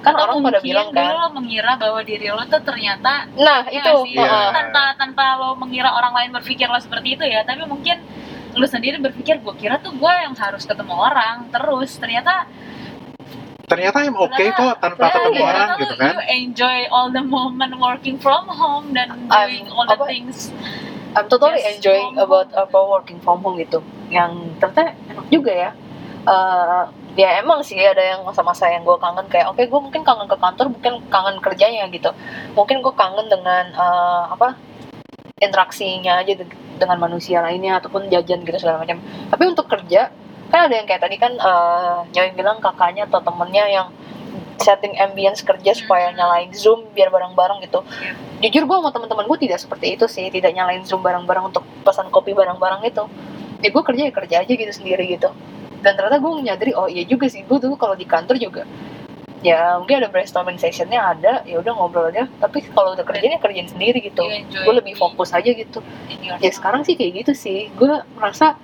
kan 0.00 0.12
Atau 0.12 0.24
orang 0.24 0.36
pada 0.42 0.60
bilang 0.60 0.88
dulu 0.88 0.96
kan 0.96 1.12
lo 1.12 1.28
mengira 1.30 1.72
bahwa 1.76 2.00
diri 2.00 2.26
lo 2.26 2.42
tuh 2.42 2.60
ternyata 2.60 3.28
nah 3.34 3.60
ya 3.64 3.78
itu 3.78 3.92
sih? 4.06 4.16
Iya. 4.16 4.48
tanpa 4.50 4.82
tanpa 4.96 5.24
lo 5.36 5.52
mengira 5.54 5.90
orang 5.90 6.12
lain 6.14 6.30
berpikir 6.32 6.66
lo 6.66 6.76
seperti 6.76 7.14
itu 7.14 7.24
ya 7.24 7.42
tapi 7.42 7.64
mungkin 7.64 8.00
lo 8.50 8.64
sendiri 8.64 8.96
berpikir 8.98 9.38
gue 9.38 9.54
kira 9.54 9.76
tuh 9.78 9.92
gue 9.92 10.12
yang 10.16 10.32
harus 10.34 10.64
ketemu 10.64 10.94
orang 10.94 11.46
terus 11.48 11.94
ternyata 11.94 12.48
Ternyata 13.62 14.02
yang 14.02 14.16
oke 14.16 14.34
Ternyata- 14.34 14.58
kok 14.58 14.74
tanpa 14.80 14.98
ternyata 14.98 15.14
ketemu 15.16 15.36
iya, 15.36 15.46
orang 15.46 15.68
gitu 15.78 15.94
kan. 15.94 16.10
you 16.10 16.20
enjoy 16.40 16.78
all 16.90 17.08
the 17.08 17.22
moment 17.22 17.72
working 17.78 18.16
from 18.18 18.50
home 18.50 18.90
dan 18.90 19.14
I'm- 19.28 19.46
doing 19.46 19.70
all 19.70 19.86
the 19.86 19.94
apa- 19.94 20.10
things 20.10 20.50
I'm 21.10 21.26
totally 21.26 21.58
Yes, 21.60 21.78
enjoying 21.78 22.14
about 22.16 22.50
about 22.52 22.86
working 22.88 23.18
from 23.18 23.42
home 23.42 23.54
gitu 23.56 23.78
yang 24.08 24.30
ternyata 24.56 24.94
enak 25.06 25.26
juga 25.28 25.52
ya 25.52 25.70
eh, 26.24 26.82
ya 27.20 27.28
emang 27.42 27.60
sih 27.68 27.76
ada 27.76 28.00
yang 28.00 28.20
masa-masa 28.24 28.64
yang 28.72 28.82
gue 28.88 28.96
kangen 29.04 29.26
kayak 29.28 29.46
oke 29.52 29.60
gue 29.60 29.80
mungkin 29.86 30.02
kangen 30.08 30.24
ke 30.32 30.36
kantor 30.40 30.66
mungkin 30.72 30.92
kangen 31.12 31.36
kerjanya 31.44 31.84
gitu. 31.92 32.10
Mungkin 32.56 32.76
gue 32.84 32.94
kangen 32.96 33.26
dengan 33.28 33.64
eh, 33.76 34.24
apa 34.34 34.48
interaksinya 35.40 36.12
aja 36.24 36.32
de- 36.40 36.58
dengan 36.80 36.96
manusia 36.96 37.44
lainnya 37.44 37.76
ataupun 37.80 38.08
jajan 38.08 38.40
gitu 38.48 38.56
segala 38.56 38.80
macam. 38.80 38.98
Tapi 39.04 39.44
untuk 39.52 39.66
kerja 39.68 40.08
kan 40.50 40.60
ada 40.66 40.74
yang 40.80 40.86
kayak 40.88 41.02
tadi 41.04 41.16
kan 41.20 41.32
eh 41.36 41.96
Nyoy 42.16 42.30
bilang 42.32 42.58
kakaknya 42.64 43.04
atau 43.04 43.20
temennya 43.20 43.64
yang 43.68 43.88
setting 44.60 44.96
ambience 44.96 45.40
kerja 45.44 45.72
supaya 45.76 46.08
Hmm. 46.12 46.16
nyalain 46.20 46.50
zoom 46.56 46.88
biar 46.96 47.12
bareng-bareng 47.12 47.60
gitu. 47.68 47.80
Jujur 48.40 48.64
gue 48.64 48.76
sama 48.80 48.90
teman-teman 48.96 49.28
gue 49.28 49.38
tidak 49.44 49.60
seperti 49.60 49.86
itu 49.96 50.08
sih 50.08 50.32
tidak 50.32 50.56
nyalain 50.56 50.84
zoom 50.88 51.04
bareng-bareng 51.04 51.52
untuk 51.52 51.64
pesan 51.84 52.08
kopi 52.08 52.32
bareng-bareng 52.32 52.80
itu. 52.88 53.04
Ya 53.60 53.68
gue 53.68 53.82
kerja 53.84 54.02
ya 54.08 54.12
kerja 54.12 54.36
aja 54.40 54.52
gitu 54.56 54.72
sendiri 54.72 55.04
gitu 55.20 55.28
dan 55.80 55.96
ternyata 55.96 56.20
gue 56.20 56.32
menyadari 56.36 56.72
oh 56.76 56.86
iya 56.86 57.04
juga 57.08 57.26
sih 57.26 57.44
gue 57.44 57.58
dulu 57.58 57.74
kalau 57.76 57.96
di 57.96 58.04
kantor 58.04 58.36
juga 58.36 58.62
ya 59.40 59.80
mungkin 59.80 60.04
ada 60.04 60.08
brainstorming 60.12 60.60
sessionnya 60.60 61.00
ada 61.00 61.40
ya 61.48 61.60
udah 61.60 61.72
ngobrol 61.72 62.12
aja. 62.12 62.28
Tapi 62.40 62.64
kalau 62.70 62.92
udah 62.92 63.04
kerjanya 63.04 63.40
kerjain 63.40 63.68
sendiri 63.68 64.04
gitu. 64.04 64.24
Enjoy 64.24 64.64
gue 64.64 64.74
lebih 64.84 64.94
fokus 64.96 65.32
aja 65.32 65.48
gitu. 65.48 65.80
Ya 66.40 66.50
sekarang 66.52 66.84
sih 66.84 66.94
kayak 66.96 67.24
gitu 67.24 67.32
sih. 67.32 67.72
Gue 67.74 68.04
merasa 68.16 68.56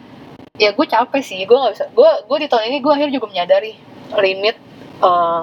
ya 0.60 0.72
gue 0.76 0.86
capek 0.86 1.22
sih. 1.24 1.40
Gue 1.48 1.56
nggak 1.56 1.74
bisa 1.80 1.86
gue 1.88 2.10
gue 2.28 2.38
di 2.44 2.48
tahun 2.48 2.64
ini 2.68 2.78
gue 2.84 2.92
akhirnya 2.92 3.14
juga 3.16 3.28
menyadari 3.32 3.72
limit 4.20 4.56
eh, 5.00 5.40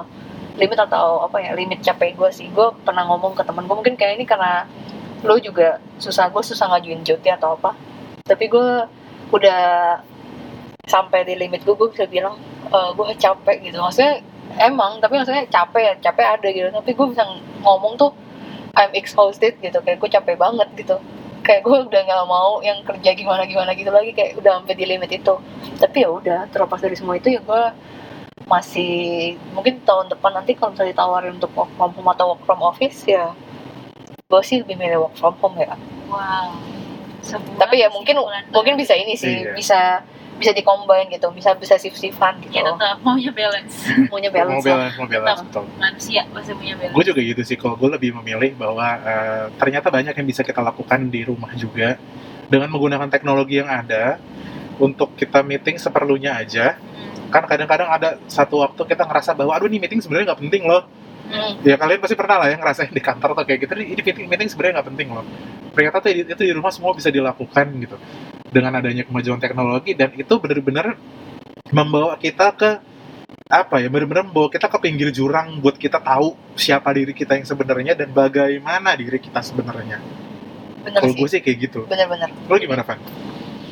limit 0.54 0.78
atau 0.78 1.26
apa 1.26 1.42
ya 1.42 1.50
limit 1.58 1.82
capek 1.82 2.14
gue 2.14 2.30
sih. 2.30 2.46
Gue 2.54 2.70
pernah 2.86 3.02
ngomong 3.10 3.34
ke 3.34 3.42
temen 3.42 3.66
gue 3.66 3.74
mungkin 3.74 3.98
kayak 3.98 4.22
ini 4.22 4.24
karena 4.26 4.70
lo 5.24 5.40
juga 5.40 5.82
susah 5.98 6.30
gue 6.30 6.42
susah 6.46 6.70
ngajuin 6.70 7.02
cuti 7.02 7.28
atau 7.34 7.58
apa. 7.58 7.74
Tapi 8.22 8.46
gue 8.46 8.68
udah 9.34 9.62
sampai 10.84 11.24
di 11.24 11.34
limit 11.34 11.64
gue 11.64 11.74
gue 11.74 11.88
bisa 11.90 12.04
bilang 12.06 12.36
eh, 12.68 12.90
gue 12.92 13.04
capek 13.16 13.56
gitu. 13.64 13.78
Maksudnya 13.80 14.20
emang 14.60 15.00
tapi 15.00 15.16
maksudnya 15.18 15.44
capek 15.48 15.82
ya 15.82 15.94
capek 16.10 16.26
ada 16.38 16.48
gitu. 16.52 16.68
Tapi 16.70 16.90
gue 16.92 17.06
bisa 17.12 17.24
ngomong 17.64 17.94
tuh 17.96 18.10
I'm 18.74 18.90
exhausted 18.92 19.56
gitu. 19.62 19.78
Kayak 19.80 19.98
gue 20.02 20.10
capek 20.10 20.36
banget 20.36 20.68
gitu. 20.76 20.96
Kayak 21.44 21.60
gue 21.68 21.76
udah 21.92 22.00
nggak 22.08 22.26
mau 22.28 22.58
yang 22.64 22.80
kerja 22.82 23.12
gimana 23.12 23.44
gimana 23.44 23.72
gitu 23.76 23.90
lagi. 23.92 24.10
Kayak 24.16 24.40
udah 24.40 24.60
sampai 24.60 24.74
di 24.76 24.84
limit 24.88 25.10
itu. 25.12 25.34
Tapi 25.80 25.96
ya 26.04 26.08
udah 26.10 26.38
terlepas 26.52 26.80
dari 26.80 26.96
semua 26.96 27.16
itu 27.16 27.28
ya 27.32 27.40
gue 27.40 27.62
masih 28.44 28.92
mungkin 29.56 29.80
tahun 29.88 30.12
depan 30.12 30.36
nanti 30.36 30.52
kalau 30.52 30.76
misalnya 30.76 30.92
ditawarin 30.92 31.32
untuk 31.40 31.48
work 31.56 31.70
from 31.80 31.96
home 31.96 32.10
atau 32.12 32.36
work 32.36 32.42
from 32.44 32.60
office 32.60 33.00
ya 33.08 33.32
gue 34.28 34.40
sih 34.44 34.60
lebih 34.60 34.76
milih 34.76 35.08
work 35.08 35.16
from 35.16 35.32
home 35.40 35.56
ya. 35.56 35.72
Wow. 36.10 36.52
Sebulan 37.24 37.56
tapi 37.56 37.80
ya 37.80 37.88
mungkin 37.88 38.20
mungkin 38.52 38.74
bisa 38.76 38.92
ini 38.92 39.16
sih 39.16 39.48
Iya. 39.48 39.54
bisa 39.56 39.80
bisa 40.34 40.50
dicombine 40.50 41.08
gitu 41.14 41.30
bisa 41.30 41.54
bisa 41.54 41.78
shift 41.78 41.98
shiftan 41.98 42.42
gitu. 42.42 42.58
Ya 42.58 42.66
tetap 42.66 42.98
maunya 43.06 43.30
balance. 43.30 43.86
Maunya 44.10 44.30
mau 44.30 44.38
balance. 44.42 44.64
Lah. 44.66 44.74
balance 44.74 44.94
mau 44.98 45.06
balance 45.06 45.42
betul. 45.46 45.64
Manusia 45.78 46.22
pasti 46.34 46.52
punya 46.58 46.74
balance. 46.74 46.94
Gue 46.94 47.04
juga 47.06 47.20
gitu 47.22 47.42
sih 47.46 47.56
kalau 47.56 47.74
gue 47.78 47.88
lebih 47.94 48.10
memilih 48.20 48.50
bahwa 48.58 48.86
eh, 48.98 49.44
ternyata 49.56 49.88
banyak 49.94 50.14
yang 50.14 50.26
bisa 50.26 50.42
kita 50.42 50.58
lakukan 50.58 51.00
di 51.08 51.22
rumah 51.22 51.54
juga. 51.54 51.96
Dengan 52.44 52.68
menggunakan 52.68 53.08
teknologi 53.08 53.56
yang 53.62 53.70
ada 53.72 54.20
untuk 54.76 55.16
kita 55.16 55.40
meeting 55.40 55.78
seperlunya 55.78 56.34
aja 56.36 56.76
Hmm. 56.76 57.26
kan 57.34 57.42
kadang-kadang 57.50 57.90
ada 57.90 58.08
satu 58.30 58.62
waktu 58.62 58.78
kita 58.86 59.02
ngerasa 59.10 59.34
bahwa 59.34 59.58
aduh 59.58 59.66
ini 59.66 59.82
meeting 59.82 59.98
sebenarnya 59.98 60.30
nggak 60.30 60.40
penting 60.46 60.62
loh. 60.70 60.86
Hmm. 61.24 61.56
ya 61.64 61.74
kalian 61.80 61.98
pasti 62.04 62.14
pernah 62.14 62.36
lah 62.36 62.52
ya 62.52 62.60
ngerasain 62.60 62.92
di 62.92 63.00
kantor 63.02 63.32
tuh 63.32 63.48
kayak 63.48 63.64
gitu 63.64 63.72
ini 63.80 63.96
meeting 63.96 64.26
meeting 64.30 64.46
sebenarnya 64.46 64.78
nggak 64.78 64.88
penting 64.94 65.08
loh. 65.10 65.24
Ternyata 65.74 65.96
tuh 65.98 66.10
itu 66.14 66.42
di 66.46 66.54
rumah 66.54 66.70
semua 66.70 66.94
bisa 66.94 67.10
dilakukan 67.10 67.66
gitu 67.82 67.96
dengan 68.54 68.78
adanya 68.78 69.02
kemajuan 69.02 69.42
teknologi 69.42 69.98
dan 69.98 70.14
itu 70.14 70.30
benar-benar 70.38 70.94
membawa 71.74 72.14
kita 72.14 72.54
ke 72.54 72.70
apa 73.50 73.82
ya 73.82 73.90
benar-benar 73.90 74.30
membawa 74.30 74.46
kita 74.46 74.70
ke 74.70 74.78
pinggir 74.78 75.10
jurang 75.10 75.58
buat 75.58 75.74
kita 75.74 75.98
tahu 75.98 76.38
siapa 76.54 76.94
diri 76.94 77.10
kita 77.10 77.34
yang 77.34 77.44
sebenarnya 77.44 77.98
dan 77.98 78.14
bagaimana 78.14 78.94
diri 78.94 79.18
kita 79.18 79.42
sebenarnya. 79.42 79.98
Kalau 80.86 81.16
gue 81.16 81.28
sih 81.28 81.42
kayak 81.42 81.58
gitu. 81.66 81.80
Bener-bener 81.90 82.30
lo 82.30 82.54
gimana 82.54 82.86
Van? 82.86 83.02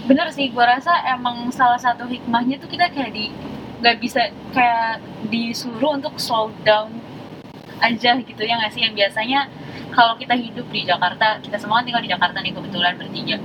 bener 0.03 0.27
sih 0.35 0.51
gue 0.51 0.65
rasa 0.67 0.91
emang 1.15 1.47
salah 1.55 1.79
satu 1.79 2.11
hikmahnya 2.11 2.59
tuh 2.59 2.67
kita 2.67 2.91
kayak 2.91 3.15
di 3.15 3.31
nggak 3.79 4.03
bisa 4.03 4.35
kayak 4.51 4.99
disuruh 5.31 5.95
untuk 5.95 6.19
slow 6.19 6.51
down 6.67 6.91
aja 7.79 8.19
gitu 8.19 8.43
ya 8.43 8.59
nggak 8.59 8.73
sih? 8.75 8.83
Yang 8.83 8.95
biasanya 8.99 9.47
kalau 9.95 10.19
kita 10.19 10.35
hidup 10.35 10.67
di 10.75 10.83
Jakarta 10.83 11.39
kita 11.39 11.55
semua 11.59 11.81
kan 11.81 11.87
tinggal 11.87 12.03
di 12.03 12.11
Jakarta 12.11 12.39
nih 12.43 12.51
kebetulan 12.51 12.99
bertiga 12.99 13.39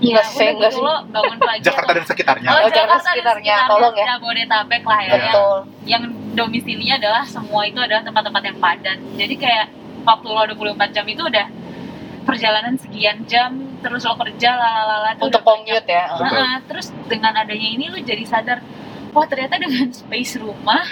Ya 0.00 0.20
sih, 0.22 0.40
udah 0.40 0.50
enggak 0.50 0.72
gitu 0.72 0.76
sih. 0.76 0.82
lo 0.82 0.94
bangun 1.06 1.38
pagi 1.38 1.60
Jakarta 1.68 1.84
atau- 1.84 1.96
dan 1.96 2.04
sekitarnya 2.06 2.48
Oh, 2.48 2.56
Jakarta 2.56 2.70
Jakarta 2.70 2.88
dan 2.90 3.00
sekitarnya, 3.06 3.54
sekitarnya, 3.54 3.70
tolong 3.70 3.94
ya. 3.94 4.04
Jabodetabek 4.08 4.82
lah 4.82 5.00
ya, 5.00 5.06
yang, 5.06 5.20
betul 5.22 5.56
yang 5.84 6.02
domisilinya 6.32 6.94
adalah 6.96 7.22
semua 7.24 7.62
itu 7.62 7.78
adalah 7.78 8.02
tempat-tempat 8.02 8.42
yang 8.42 8.58
padat. 8.58 8.98
Jadi 9.14 9.34
kayak 9.36 9.66
waktu 10.00 10.26
lo 10.26 10.42
24 10.46 10.90
jam 10.90 11.04
itu 11.04 11.22
udah 11.22 11.46
perjalanan 12.20 12.74
sekian 12.76 13.24
jam, 13.24 13.50
terus 13.78 14.02
lo 14.02 14.14
kerja 14.14 14.50
lalalala 14.52 15.10
tuh 15.14 15.26
untuk 15.26 15.42
commute 15.42 15.84
ya. 15.84 16.04
Nah, 16.14 16.60
terus 16.62 16.88
dengan 17.04 17.32
adanya 17.34 17.68
ini 17.70 17.88
lu 17.88 17.98
jadi 17.98 18.22
sadar, 18.22 18.58
wah 19.10 19.26
ternyata 19.26 19.56
dengan 19.56 19.88
space 19.98 20.38
rumah 20.38 20.84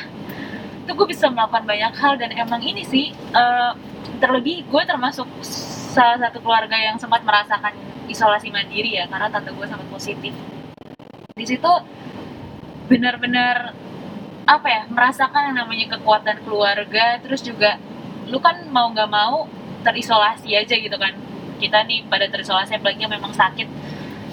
tuh 0.83 0.93
gue 0.95 1.07
bisa 1.07 1.29
melakukan 1.29 1.65
banyak 1.65 1.93
hal 1.95 2.17
dan 2.17 2.33
emang 2.35 2.61
ini 2.61 2.81
sih 2.83 3.09
eh, 3.13 3.73
terlebih 4.19 4.65
gue 4.65 4.83
termasuk 4.85 5.29
salah 5.89 6.17
satu 6.19 6.41
keluarga 6.41 6.75
yang 6.75 6.97
sempat 6.97 7.21
merasakan 7.21 7.77
isolasi 8.09 8.49
mandiri 8.51 8.97
ya 8.97 9.05
karena 9.07 9.29
tante 9.29 9.53
gue 9.53 9.67
sangat 9.69 9.87
positif. 9.93 10.33
Di 11.37 11.45
situ 11.47 11.73
benar-benar 12.89 13.77
apa 14.49 14.69
ya 14.73 14.83
merasakan 14.89 15.53
yang 15.53 15.57
namanya 15.61 16.01
kekuatan 16.01 16.41
keluarga 16.41 17.21
terus 17.21 17.45
juga 17.45 17.77
lu 18.29 18.41
kan 18.41 18.65
mau 18.73 18.89
nggak 18.89 19.11
mau 19.13 19.45
terisolasi 19.85 20.57
aja 20.57 20.75
gitu 20.75 20.97
kan. 20.97 21.15
Kita 21.59 21.85
nih 21.85 22.09
pada 22.09 22.27
terisolasi 22.27 22.81
apalagi 22.81 23.05
memang 23.05 23.31
sakit 23.35 23.69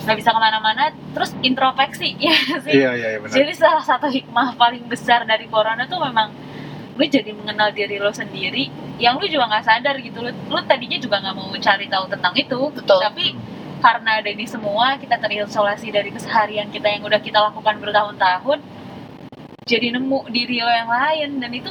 nggak 0.05 0.17
bisa 0.21 0.29
ke 0.29 0.39
mana-mana 0.39 0.93
terus 1.17 1.33
introspeksi 1.41 2.15
ya 2.25 2.37
sih? 2.61 2.73
Iya 2.77 2.91
iya 2.95 3.07
iya, 3.17 3.19
benar. 3.19 3.33
Jadi 3.33 3.53
salah 3.57 3.83
satu 3.83 4.07
hikmah 4.07 4.53
paling 4.55 4.85
besar 4.85 5.25
dari 5.25 5.49
corona 5.49 5.89
tuh 5.89 5.99
memang 5.99 6.29
lu 6.95 7.03
jadi 7.03 7.35
mengenal 7.35 7.75
diri 7.75 7.99
lo 7.99 8.13
sendiri 8.13 8.71
yang 9.01 9.19
lu 9.19 9.27
juga 9.27 9.51
nggak 9.51 9.65
sadar 9.67 9.99
gitu. 9.99 10.23
Lu, 10.23 10.31
lu 10.31 10.59
tadinya 10.63 10.95
juga 11.01 11.19
nggak 11.19 11.35
mau 11.35 11.49
cari 11.57 11.85
tahu 11.91 12.05
tentang 12.07 12.33
itu 12.37 12.59
Betul. 12.71 12.99
tapi 13.01 13.25
karena 13.85 14.17
ada 14.17 14.25
ini 14.27 14.45
semua 14.45 14.97
kita 14.97 15.13
terisolasi 15.15 15.93
dari 15.93 16.09
keseharian 16.09 16.73
kita 16.73 16.89
yang 16.89 17.05
udah 17.05 17.21
kita 17.21 17.37
lakukan 17.39 17.77
bertahun-tahun 17.77 18.57
jadi 19.63 19.93
nemu 19.93 20.25
diri 20.27 20.57
lo 20.57 20.71
yang 20.71 20.89
lain 20.89 21.29
dan 21.37 21.51
itu 21.51 21.69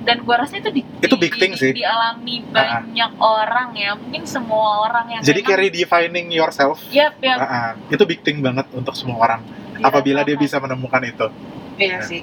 dan 0.00 0.20
gua 0.20 0.44
rasa 0.44 0.60
itu 0.60 0.68
di, 0.70 0.84
Itu 1.00 1.16
di- 1.16 1.22
big 1.22 1.32
thing 1.34 1.52
di- 1.52 1.58
sih. 1.58 1.72
dialami 1.72 2.44
Ah. 2.46 2.84
banyak 2.84 3.12
orang 3.16 3.68
ya 3.74 3.96
mungkin 3.96 4.24
semua 4.26 4.84
orang 4.84 5.06
yang 5.10 5.20
jadi 5.22 5.40
kayak 5.40 5.60
redefining 5.62 6.28
yourself 6.28 6.76
Yap, 6.90 7.16
yap. 7.18 7.40
Ah, 7.40 7.48
ah. 7.48 7.70
itu 7.88 8.04
big 8.04 8.20
thing 8.20 8.38
banget 8.38 8.68
untuk 8.70 8.92
semua 8.92 9.16
orang 9.18 9.40
apabila 9.80 10.20
dia 10.22 10.36
bisa 10.36 10.60
menemukan 10.60 11.00
itu 11.02 11.26
iya 11.76 11.98
Ya. 11.98 12.04
sih 12.04 12.20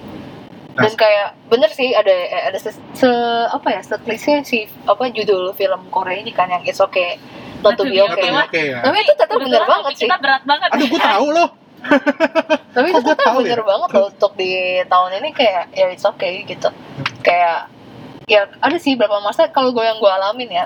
Nah, 0.72 0.88
dan 0.88 0.96
kayak 0.96 1.36
bener 1.50 1.68
sih 1.68 1.92
ada 1.92 2.16
ada 2.48 2.56
se, 2.56 2.72
se- 2.96 3.12
apa 3.50 3.68
ya 3.70 3.82
seklise 3.84 4.40
si 4.42 4.64
apa 4.88 5.04
judul 5.10 5.52
film 5.52 5.84
Korea 5.90 6.16
ini 6.16 6.32
kan 6.32 6.48
yang 6.48 6.64
it's 6.64 6.80
okay 6.80 7.20
not 7.62 7.74
to 7.78 7.84
be 7.86 7.98
Not 7.98 8.10
to 8.10 8.16
okay 8.18 8.30
be 8.30 8.36
Oke, 8.36 8.46
oke 8.46 8.62
ya. 8.62 8.80
tapi 8.84 8.98
itu 9.02 9.14
ternyata 9.16 9.36
bener 9.42 9.64
banget 9.66 9.92
sih 9.98 10.06
kita 10.10 10.18
berat 10.22 10.44
banget 10.46 10.70
Aduh, 10.74 10.88
gue 10.90 11.02
tahu 11.02 11.28
loh. 11.34 11.50
tapi 12.78 12.88
itu 12.94 13.00
ternyata 13.02 13.24
tahu 13.26 13.38
bener 13.42 13.62
ya? 13.62 13.66
banget 13.66 13.90
loh 13.98 14.08
untuk 14.14 14.32
di 14.38 14.52
tahun 14.86 15.10
ini 15.18 15.30
kayak 15.34 15.64
ya 15.74 15.86
it's 15.90 16.06
okay 16.06 16.46
gitu 16.46 16.70
kayak 17.26 17.70
ya 18.30 18.46
ada 18.62 18.78
sih 18.78 18.94
beberapa 18.94 19.18
masa 19.22 19.50
kalau 19.50 19.74
gue 19.74 19.82
yang 19.82 19.98
gue 19.98 20.12
alamin 20.12 20.50
ya 20.50 20.66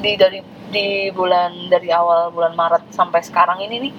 di 0.00 0.16
dari 0.20 0.40
di 0.70 1.10
bulan 1.10 1.68
dari 1.72 1.88
awal 1.90 2.30
bulan 2.30 2.54
Maret 2.54 2.92
sampai 2.94 3.24
sekarang 3.24 3.58
ini 3.64 3.88
nih 3.88 3.92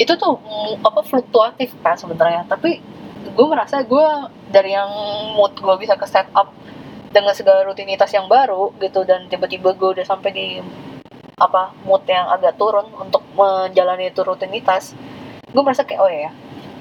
itu 0.00 0.12
tuh 0.16 0.38
apa 0.80 1.00
fluktuatif 1.04 1.74
kan 1.84 1.96
sebenarnya 1.98 2.46
tapi 2.48 2.80
gue 3.20 3.46
merasa 3.48 3.84
gue 3.84 4.06
dari 4.48 4.72
yang 4.72 4.88
mood 5.36 5.56
gue 5.60 5.74
bisa 5.76 5.96
ke 5.96 6.06
set 6.08 6.28
up 6.32 6.48
dengan 7.10 7.34
segala 7.34 7.66
rutinitas 7.66 8.08
yang 8.14 8.30
baru 8.30 8.70
gitu 8.78 9.02
dan 9.02 9.26
tiba-tiba 9.26 9.74
gue 9.74 9.88
udah 9.98 10.06
sampai 10.06 10.30
di 10.30 10.46
apa 11.40 11.72
mood 11.88 12.04
yang 12.04 12.28
agak 12.28 12.60
turun 12.60 12.86
untuk 13.00 13.24
menjalani 13.32 14.12
itu 14.12 14.20
rutinitas 14.20 14.92
gue 15.50 15.62
merasa 15.64 15.82
kayak 15.82 16.00
oh 16.00 16.10
ya 16.12 16.30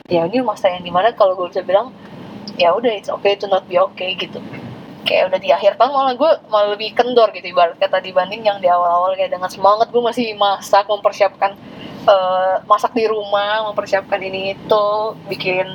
ya 0.10 0.26
ini 0.26 0.42
masa 0.42 0.70
yang 0.74 0.84
di 0.84 0.92
mana 0.92 1.14
kalau 1.14 1.38
gue 1.38 1.48
bisa 1.50 1.62
bilang 1.62 1.94
ya 2.60 2.76
udah 2.76 2.92
it's 2.92 3.08
okay 3.08 3.40
to 3.40 3.48
not 3.48 3.64
be 3.70 3.80
okay 3.80 4.18
gitu. 4.20 4.42
Kayak 5.08 5.32
udah 5.32 5.40
di 5.40 5.50
akhir 5.50 5.80
tahun 5.80 5.96
malah 5.96 6.14
gue 6.14 6.32
malah 6.52 6.70
lebih 6.76 6.92
kendor 6.92 7.32
gitu 7.32 7.56
ibarat 7.56 7.80
kata 7.80 8.04
dibanding 8.04 8.44
yang 8.44 8.60
di 8.60 8.68
awal-awal 8.68 9.16
kayak 9.16 9.32
dengan 9.32 9.48
semangat 9.48 9.88
gue 9.90 10.02
masih 10.04 10.36
masak 10.36 10.86
mempersiapkan 10.86 11.56
eh, 12.04 12.56
masak 12.68 12.92
di 12.94 13.08
rumah 13.08 13.64
mempersiapkan 13.72 14.20
ini 14.20 14.60
itu 14.60 14.86
bikin 15.32 15.66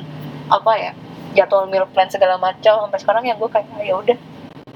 apa 0.47 0.71
ya 0.77 0.91
jadwal 1.33 1.65
meal 1.65 1.89
plan 1.89 2.07
segala 2.07 2.37
macam. 2.37 2.85
Sampai 2.85 2.99
sekarang 3.01 3.23
yang 3.25 3.41
gue 3.41 3.49
kayak 3.49 3.65
"Ah, 3.75 3.81
ya 3.83 3.97
udah 3.97 4.17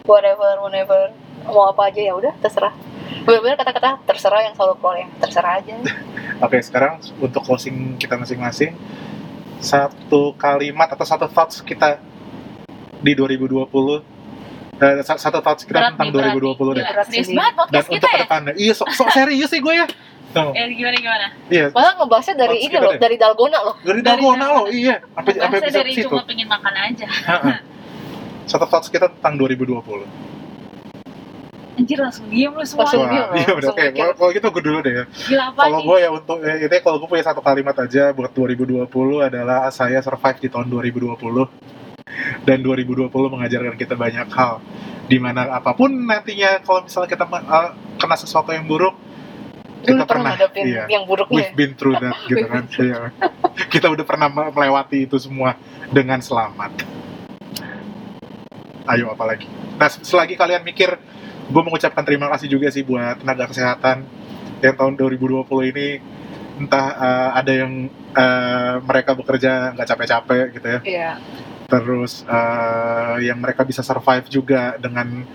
whatever 0.10 0.66
whenever 0.66 1.14
mau 1.46 1.70
apa 1.72 1.94
aja 1.94 2.02
ya 2.02 2.14
udah 2.18 2.34
terserah 2.42 2.74
benar-benar 3.20 3.58
kata-kata 3.58 3.90
terserah 4.04 4.42
yang 4.42 4.54
selalu 4.54 4.74
keluar 4.78 4.96
ya 4.98 5.08
terserah 5.18 5.54
aja 5.58 5.76
Oke, 6.40 6.58
sekarang 6.60 6.94
untuk 7.20 7.44
closing 7.44 8.00
kita 8.00 8.16
masing-masing, 8.16 8.72
satu 9.60 10.32
kalimat 10.34 10.88
atau 10.88 11.04
satu 11.04 11.28
thoughts 11.28 11.60
kita 11.60 12.00
di 12.98 13.12
2020 13.12 13.68
eh, 14.78 15.04
sa- 15.04 15.20
satu 15.20 15.40
thoughts 15.40 15.64
kita 15.64 15.76
Berat 15.78 15.92
tentang 15.94 16.08
nih, 16.10 16.32
berat 16.32 16.56
2020 16.56 16.56
nih. 16.56 16.76
deh 16.80 16.86
Berat 16.86 17.08
Serius 17.10 17.30
banget 17.30 17.44
dan 17.44 17.60
podcast 17.60 17.86
kita 17.86 17.92
untuk 17.92 18.08
ya. 18.08 18.14
ke 18.14 18.24
depannya 18.24 18.54
iya 18.56 18.74
sok 18.74 18.90
sok 18.90 19.10
serius 19.10 19.50
sih 19.50 19.60
gue 19.60 19.74
ya 19.74 19.88
Tuh, 20.30 20.54
Eh, 20.54 20.70
gimana 20.72 20.94
gimana? 20.96 21.28
iya 21.50 21.66
Malah 21.74 21.94
ngebahasnya 21.98 22.36
dari 22.38 22.58
ini 22.62 22.76
loh, 22.78 22.94
deh. 22.94 23.00
dari 23.02 23.16
dalgona 23.18 23.60
loh. 23.60 23.76
dari 23.82 24.00
dalgona 24.00 24.46
loh 24.54 24.66
iya 24.70 24.96
Bahasa 25.12 25.58
bisa 25.60 25.76
dari 25.76 25.92
cuma 26.00 26.22
pengen 26.22 26.48
makan 26.48 26.74
aja. 26.78 27.08
Satu 28.46 28.64
thoughts 28.64 28.88
kita 28.88 29.10
tentang 29.12 29.36
2020 29.36 30.29
Anjir 31.80 31.96
langsung 31.98 32.28
diem 32.28 32.52
lu 32.52 32.60
semua. 32.62 32.84
Langsung 32.84 33.08
diem 33.08 33.28
iya 33.34 33.48
udah 33.48 33.56
langsung 33.56 33.72
oke 33.72 33.84
mikir. 33.86 33.96
kalau 33.96 34.14
kalau 34.14 34.30
gitu 34.36 34.48
gue 34.50 34.64
dulu 34.66 34.78
deh 34.82 34.94
ya 34.94 35.04
Gila 35.08 35.44
apa 35.48 35.62
kalau 35.64 35.80
gue 35.82 35.98
ya 35.98 36.10
untuk 36.12 36.38
eh, 36.42 36.58
ini 36.60 36.78
kalau 36.80 36.98
gue 37.00 37.08
punya 37.08 37.24
satu 37.24 37.40
kalimat 37.40 37.76
aja 37.78 38.04
buat 38.12 38.32
2020 38.32 38.84
adalah 39.24 39.60
saya 39.70 40.00
survive 40.00 40.40
di 40.40 40.48
tahun 40.48 40.68
2020 40.68 41.16
dan 42.42 42.58
2020 42.60 43.08
mengajarkan 43.08 43.76
kita 43.76 43.96
banyak 43.96 44.28
hal 44.28 44.60
di 45.06 45.18
mana 45.18 45.48
apa 45.52 45.72
pun 45.72 45.88
nantinya 45.90 46.60
kalau 46.60 46.84
misalnya 46.84 47.08
kita 47.08 47.24
eh, 47.24 47.70
kena 47.96 48.16
sesuatu 48.16 48.52
yang 48.52 48.66
buruk 48.66 48.94
Dulu 49.80 49.96
kita 49.96 50.04
pernah 50.04 50.06
pernah 50.06 50.32
ngadepin 50.36 50.64
iya, 50.68 50.84
yang 50.92 51.08
buruknya. 51.08 51.32
we've 51.32 51.56
been 51.56 51.72
through 51.72 51.96
that 51.96 52.12
gitu 52.28 52.44
kan 52.44 52.68
Iya. 52.68 53.00
kita 53.72 53.88
udah 53.88 54.04
pernah 54.04 54.28
me- 54.28 54.52
melewati 54.52 55.08
itu 55.08 55.16
semua 55.16 55.56
dengan 55.88 56.20
selamat 56.20 56.84
ayo 58.90 59.14
apalagi 59.14 59.46
nah 59.78 59.88
selagi 59.88 60.36
kalian 60.36 60.62
mikir 60.62 60.98
gue 61.50 61.62
mengucapkan 61.66 62.06
terima 62.06 62.30
kasih 62.30 62.48
juga 62.48 62.70
sih 62.70 62.86
buat 62.86 63.20
tenaga 63.22 63.50
kesehatan 63.50 64.06
yang 64.62 64.76
tahun 64.78 64.94
2020 64.96 65.50
ini 65.74 65.90
entah 66.60 66.88
eh, 66.94 67.30
ada 67.42 67.52
yang 67.52 67.72
eh, 68.14 68.76
mereka 68.86 69.18
bekerja 69.18 69.74
nggak 69.74 69.88
capek-capek 69.88 70.46
gitu 70.60 70.68
ya 70.68 70.80
Iya. 70.86 71.12
terus 71.66 72.22
eh, 72.28 73.16
yang 73.26 73.40
mereka 73.42 73.66
bisa 73.66 73.82
survive 73.82 74.28
juga 74.30 74.76
dengan 74.78 75.26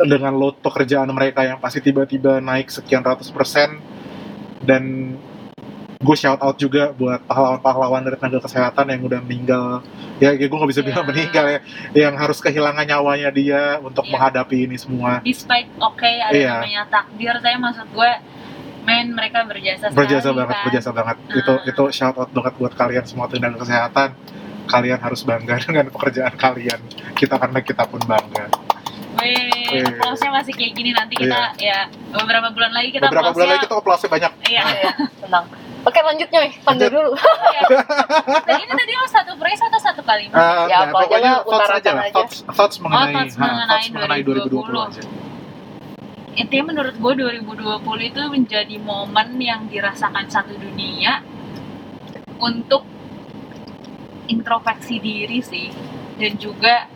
dengan 0.00 0.32
load 0.32 0.60
pekerjaan 0.64 1.08
mereka 1.12 1.44
yang 1.44 1.58
pasti 1.60 1.80
tiba-tiba 1.80 2.40
naik 2.40 2.70
sekian 2.72 3.04
ratus 3.04 3.28
persen 3.32 3.80
dan 4.60 5.16
gue 6.00 6.16
shout 6.16 6.40
out 6.40 6.56
juga 6.56 6.96
buat 6.96 7.20
pahlawan-pahlawan 7.28 8.00
dari 8.00 8.16
tenaga 8.16 8.48
kesehatan 8.48 8.88
yang 8.88 9.04
udah 9.04 9.20
meninggal 9.20 9.84
ya, 10.16 10.32
gue 10.32 10.48
nggak 10.48 10.70
bisa 10.72 10.80
bilang 10.80 11.04
Ya. 11.04 11.08
meninggal 11.12 11.44
ya 11.44 11.60
yang 11.92 12.16
harus 12.16 12.40
kehilangan 12.40 12.88
nyawanya 12.88 13.28
dia 13.28 13.76
untuk 13.78 14.08
Iya. 14.08 14.12
menghadapi 14.16 14.64
ini 14.64 14.80
semua 14.80 15.20
Despite 15.20 15.68
oke 15.76 16.08
ada 16.08 16.32
Iya. 16.32 16.56
namanya 16.56 16.82
takdir, 16.88 17.36
tapi 17.36 17.52
maksud 17.54 17.84
gue 17.92 18.10
men 18.80 19.12
mereka 19.12 19.44
berjasa 19.44 19.92
berjasa 19.92 20.24
sekali, 20.24 20.38
banget 20.40 20.56
kan. 20.56 20.64
berjasa 20.64 20.90
banget 20.90 21.16
itu 21.36 21.52
Ah. 21.52 21.68
itu 21.68 21.82
shout 21.92 22.16
out 22.16 22.30
banget 22.32 22.52
buat 22.56 22.72
kalian 22.72 23.04
semua 23.04 23.28
tenaga 23.28 23.60
kesehatan 23.60 24.08
kalian 24.72 25.00
harus 25.04 25.20
bangga 25.20 25.54
dengan 25.68 25.84
pekerjaan 25.92 26.32
kalian 26.32 26.80
kita 27.12 27.36
karena 27.36 27.60
kita 27.60 27.84
pun 27.84 28.00
bangga 28.00 28.48
Weh. 29.20 29.84
applause-nya 29.84 30.32
masih 30.32 30.56
kayak 30.56 30.72
gini 30.72 30.96
nanti 30.96 31.12
kita 31.12 31.52
ya 31.60 31.92
beberapa 32.08 32.48
bulan 32.48 32.72
lagi 32.72 32.88
kita 32.88 33.04
beberapa 33.04 33.36
bulan 33.36 33.48
lagi 33.52 33.68
kita 33.68 34.08
banyak 34.08 34.32
Iya. 34.48 34.62
Iya, 34.64 34.92
tenang. 35.28 35.44
Oke 35.80 35.96
lanjut 35.98 36.28
Nyoy, 36.28 36.48
lanjut 36.60 36.90
dulu. 36.92 37.12
Iya. 37.16 37.62
Tadi 38.44 38.60
ini 38.60 38.74
tadi 38.74 38.92
lo 38.92 39.06
satu 39.08 39.32
phrase 39.34 39.62
atau 39.64 39.80
satu 39.80 40.00
kalimat? 40.04 40.36
Ah, 40.36 40.68
Ya, 40.68 40.84
nah, 40.84 40.92
pokoknya 40.92 41.32
thoughts 41.40 41.70
aja 41.72 41.90
lah 41.96 42.04
aja. 42.04 42.14
thoughts, 42.14 42.36
thoughts 42.46 42.76
mengenai, 42.78 43.12
thoughts 43.16 43.34
ha, 43.34 43.42
mengenai 43.42 43.68
thoughts 43.80 43.88
mengenai 43.90 44.20
2020 44.20 44.88
aja 44.88 45.02
Intinya 46.30 46.64
menurut 46.70 46.94
gue 46.94 47.12
2020 47.16 47.80
itu 48.06 48.20
menjadi 48.28 48.76
momen 48.78 49.28
yang 49.36 49.66
dirasakan 49.66 50.28
satu 50.28 50.54
dunia 50.54 51.24
untuk 52.38 52.86
introspeksi 54.26 55.02
diri 55.02 55.42
sih 55.42 55.68
dan 56.16 56.38
juga 56.38 56.86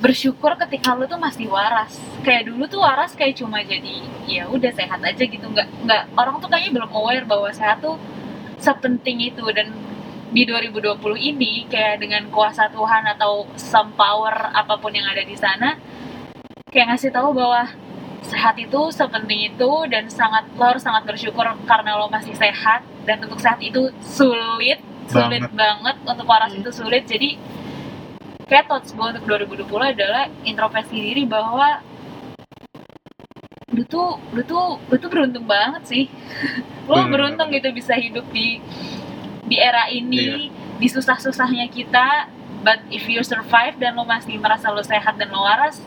bersyukur 0.00 0.56
ketika 0.66 0.96
lu 0.96 1.04
tuh 1.04 1.20
masih 1.20 1.46
waras. 1.52 1.94
Kayak 2.24 2.48
dulu 2.48 2.64
tuh 2.66 2.80
waras 2.80 3.12
kayak 3.12 3.36
cuma 3.36 3.60
jadi 3.60 4.00
ya 4.26 4.48
udah 4.48 4.72
sehat 4.72 5.00
aja 5.04 5.24
gitu. 5.24 5.44
Nggak 5.44 5.68
nggak 5.84 6.02
orang 6.16 6.40
tuh 6.40 6.48
kayaknya 6.48 6.80
belum 6.80 6.90
aware 6.90 7.24
bahwa 7.28 7.52
sehat 7.52 7.84
tuh 7.84 8.00
sepenting 8.56 9.20
itu. 9.30 9.44
Dan 9.52 9.76
di 10.32 10.42
2020 10.48 11.00
ini 11.20 11.68
kayak 11.68 12.00
dengan 12.00 12.26
kuasa 12.32 12.72
Tuhan 12.72 13.04
atau 13.16 13.44
some 13.60 13.92
power 13.94 14.32
apa 14.54 14.78
pun 14.80 14.94
yang 14.94 15.04
ada 15.10 15.26
di 15.26 15.34
sana 15.34 15.74
kayak 16.70 16.94
ngasih 16.94 17.10
tahu 17.10 17.34
bahwa 17.34 17.66
sehat 18.22 18.54
itu 18.62 18.78
sepenting 18.94 19.50
itu 19.50 19.70
dan 19.90 20.06
sangat 20.06 20.46
lo 20.54 20.70
harus 20.70 20.86
sangat 20.86 21.02
bersyukur 21.02 21.42
karena 21.66 21.98
lo 21.98 22.08
masih 22.08 22.32
sehat. 22.32 22.86
Dan 23.04 23.20
untuk 23.26 23.40
sehat 23.42 23.58
itu 23.60 23.90
sulit 24.00 24.80
sulit 25.10 25.42
banget, 25.50 25.96
untuk 26.06 26.26
waras 26.30 26.54
Hmm. 26.54 26.62
itu 26.62 26.70
sulit. 26.70 27.02
Jadi 27.02 27.34
kayak 28.50 28.66
thoughts 28.66 28.90
gue 28.90 29.06
untuk 29.06 29.24
2020 29.30 29.94
adalah 29.94 30.26
introspeksi 30.42 30.98
diri 30.98 31.22
bahwa 31.22 31.78
lu 33.70 33.86
tuh 33.86 34.18
lu 34.34 34.42
tuh 34.42 34.82
lu 34.90 34.96
tuh 34.98 35.06
beruntung 35.06 35.46
banget 35.46 35.82
sih. 35.86 36.04
Lo 36.90 37.06
Bener, 37.06 37.14
beruntung 37.14 37.54
gitu 37.54 37.70
bisa 37.70 37.94
hidup 37.94 38.26
di 38.34 38.58
di 39.46 39.54
era 39.54 39.86
ini 39.86 40.50
di 40.50 40.86
susah-susahnya 40.90 41.70
kita. 41.70 42.26
But 42.60 42.82
if 42.90 43.06
you 43.06 43.22
survive 43.24 43.80
dan 43.80 43.96
lo 43.96 44.04
masih 44.04 44.36
merasa 44.36 44.68
lo 44.68 44.84
sehat 44.84 45.16
dan 45.16 45.30
lo 45.30 45.46
waras 45.46 45.78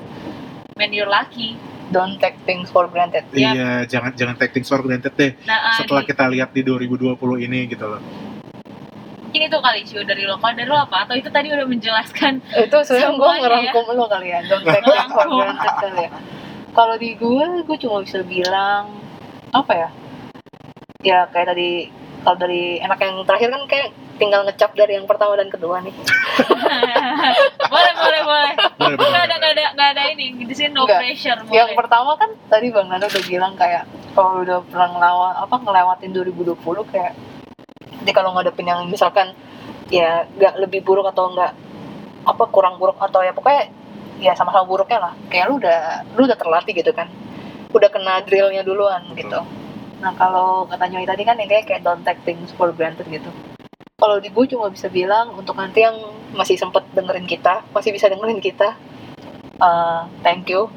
man 0.80 0.96
you're 0.96 1.12
lucky. 1.12 1.60
Don't 1.92 2.18
take 2.18 2.40
things 2.48 2.72
for 2.72 2.88
granted. 2.88 3.28
Iya 3.36 3.84
jangan 3.86 4.16
jangan 4.16 4.40
take 4.40 4.56
things 4.56 4.72
for 4.72 4.80
granted 4.80 5.12
deh. 5.20 5.36
Nah 5.44 5.76
setelah 5.76 6.08
di- 6.08 6.10
kita 6.10 6.26
lihat 6.32 6.50
di 6.56 6.64
2020 6.64 7.20
ini 7.44 7.68
gitu 7.68 7.84
loh 7.84 8.02
ini 9.34 9.46
tuh 9.50 9.60
kali 9.60 9.82
cuy 9.82 10.06
dari 10.06 10.24
lo 10.24 10.38
kalau 10.38 10.54
dari 10.54 10.70
lo 10.70 10.78
apa 10.78 11.04
atau 11.04 11.14
itu 11.14 11.28
tadi 11.28 11.50
udah 11.50 11.66
menjelaskan 11.66 12.38
Itu 12.54 12.78
sebenarnya 12.82 13.12
gue 13.12 13.32
ngerangkum 13.42 13.86
lo 13.92 14.06
kali 14.06 14.28
ya. 14.30 14.40
Don't 14.46 14.62
take 14.62 14.82
things 14.82 15.12
for 15.12 15.26
granted 15.28 15.74
kali 15.82 16.00
ya. 16.06 16.10
Kalau 16.74 16.96
di 16.98 17.10
gue, 17.14 17.46
gue 17.62 17.78
cuma 17.78 18.02
bisa 18.02 18.22
bilang 18.22 18.98
apa 19.50 19.74
ya? 19.74 19.90
Ya 21.02 21.20
kayak 21.28 21.52
tadi 21.52 21.90
kalau 22.22 22.38
dari 22.40 22.80
enak 22.80 22.98
yang 22.98 23.16
terakhir 23.26 23.50
kan 23.52 23.64
kayak 23.68 23.88
tinggal 24.16 24.46
ngecap 24.46 24.72
dari 24.74 24.94
yang 24.96 25.06
pertama 25.06 25.34
dan 25.36 25.50
kedua 25.50 25.82
nih. 25.82 25.94
boleh 27.74 27.94
boleh 27.94 28.22
boleh 28.24 28.52
nggak 28.80 29.24
ada 29.26 29.36
nggak 29.38 29.52
ada 29.54 29.64
nggak 29.74 29.90
ada 29.94 30.04
ini 30.14 30.26
di 30.40 30.54
sini 30.54 30.72
no 30.72 30.86
Nggak. 30.86 31.02
pressure 31.02 31.40
boleh 31.44 31.58
Yang 31.58 31.70
pertama 31.78 32.12
kan 32.18 32.30
tadi 32.48 32.68
Bang 32.70 32.88
Nando 32.90 33.06
udah 33.06 33.24
bilang 33.26 33.54
kayak 33.54 33.84
kalau 34.14 34.42
udah 34.42 34.62
pernah 34.66 34.90
ngelawat 34.94 35.34
apa 35.42 35.56
ngelewatin 35.58 36.10
2020 36.14 36.94
kayak 36.94 37.14
ketika 38.04 38.20
lo 38.20 38.36
ngadepin 38.36 38.68
yang 38.68 38.84
misalkan 38.92 39.32
ya 39.88 40.28
nggak 40.36 40.60
lebih 40.60 40.84
buruk 40.84 41.08
atau 41.10 41.32
nggak 41.32 41.52
apa 42.24 42.44
kurang 42.52 42.76
buruk 42.80 43.00
atau 43.00 43.24
ya 43.24 43.32
pokoknya 43.32 43.72
ya 44.20 44.36
sama-sama 44.36 44.68
buruknya 44.68 45.00
lah. 45.00 45.14
Kayak 45.32 45.46
lu 45.50 45.56
udah 45.64 45.80
lu 46.20 46.22
udah 46.28 46.38
terlatih 46.38 46.76
gitu 46.76 46.92
kan. 46.92 47.08
Udah 47.72 47.90
kena 47.90 48.22
drillnya 48.28 48.62
duluan 48.62 49.02
gitu. 49.16 49.40
Nah 50.04 50.12
kalau 50.20 50.68
kata 50.68 50.86
Nyoy 50.92 51.08
tadi 51.08 51.24
kan 51.24 51.40
intinya 51.40 51.64
kayak 51.64 51.82
don't 51.82 52.04
take 52.04 52.20
things 52.28 52.52
for 52.54 52.70
granted 52.76 53.08
gitu. 53.08 53.32
Kalau 53.98 54.20
di 54.20 54.28
gue 54.28 54.46
cuma 54.52 54.68
bisa 54.68 54.92
bilang 54.92 55.32
untuk 55.40 55.56
nanti 55.56 55.80
yang 55.80 55.96
masih 56.34 56.58
sempet 56.58 56.84
dengerin 56.98 57.30
kita 57.30 57.62
masih 57.72 57.94
bisa 57.94 58.10
dengerin 58.10 58.42
kita 58.42 58.74
uh, 59.62 60.10
thank 60.26 60.50
you 60.50 60.68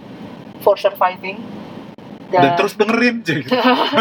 for 0.61 0.77
surviving 0.77 1.41
dan 2.27 2.55
terus 2.55 2.75
dengerin 2.75 3.23
jadi 3.23 3.47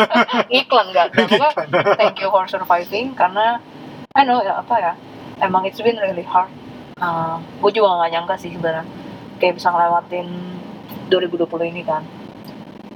iklan 0.59 0.85
nggak? 0.89 1.07
Nah, 1.11 1.25
pokoknya 1.27 1.49
thank 1.99 2.17
you 2.17 2.29
for 2.29 2.43
surviving 2.45 3.13
karena 3.13 3.61
I 4.11 4.23
know 4.23 4.39
ya 4.39 4.59
apa 4.59 4.75
ya 4.75 4.93
emang 5.39 5.63
it's 5.63 5.77
been 5.77 5.97
really 5.97 6.23
hard. 6.23 6.49
Uh, 6.95 7.38
gue 7.59 7.71
juga 7.71 7.91
nggak 7.93 8.11
nyangka 8.11 8.35
sih 8.35 8.49
sebenarnya 8.49 8.88
kayak 9.38 9.59
bisa 9.59 9.67
ngelewatin 9.67 10.27
2020 11.09 11.71
ini 11.71 11.83
kan. 11.83 12.01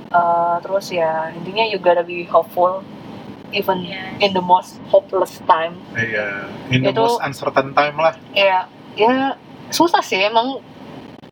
Uh, 0.10 0.58
terus 0.60 0.90
ya 0.90 1.30
intinya 1.32 1.62
you 1.64 1.78
gotta 1.78 2.02
be 2.02 2.26
hopeful 2.26 2.82
even 3.52 3.82
Yes. 3.82 4.18
in 4.22 4.32
the 4.32 4.42
most 4.42 4.82
hopeless 4.88 5.38
time. 5.46 5.78
Iya 5.94 6.50
in 6.70 6.82
the 6.82 6.90
Itu- 6.90 7.02
most 7.02 7.22
uncertain 7.22 7.74
time 7.74 7.96
lah. 7.96 8.14
Ya 8.34 8.66
ya 8.96 9.38
susah 9.70 10.02
sih 10.02 10.18
emang 10.18 10.64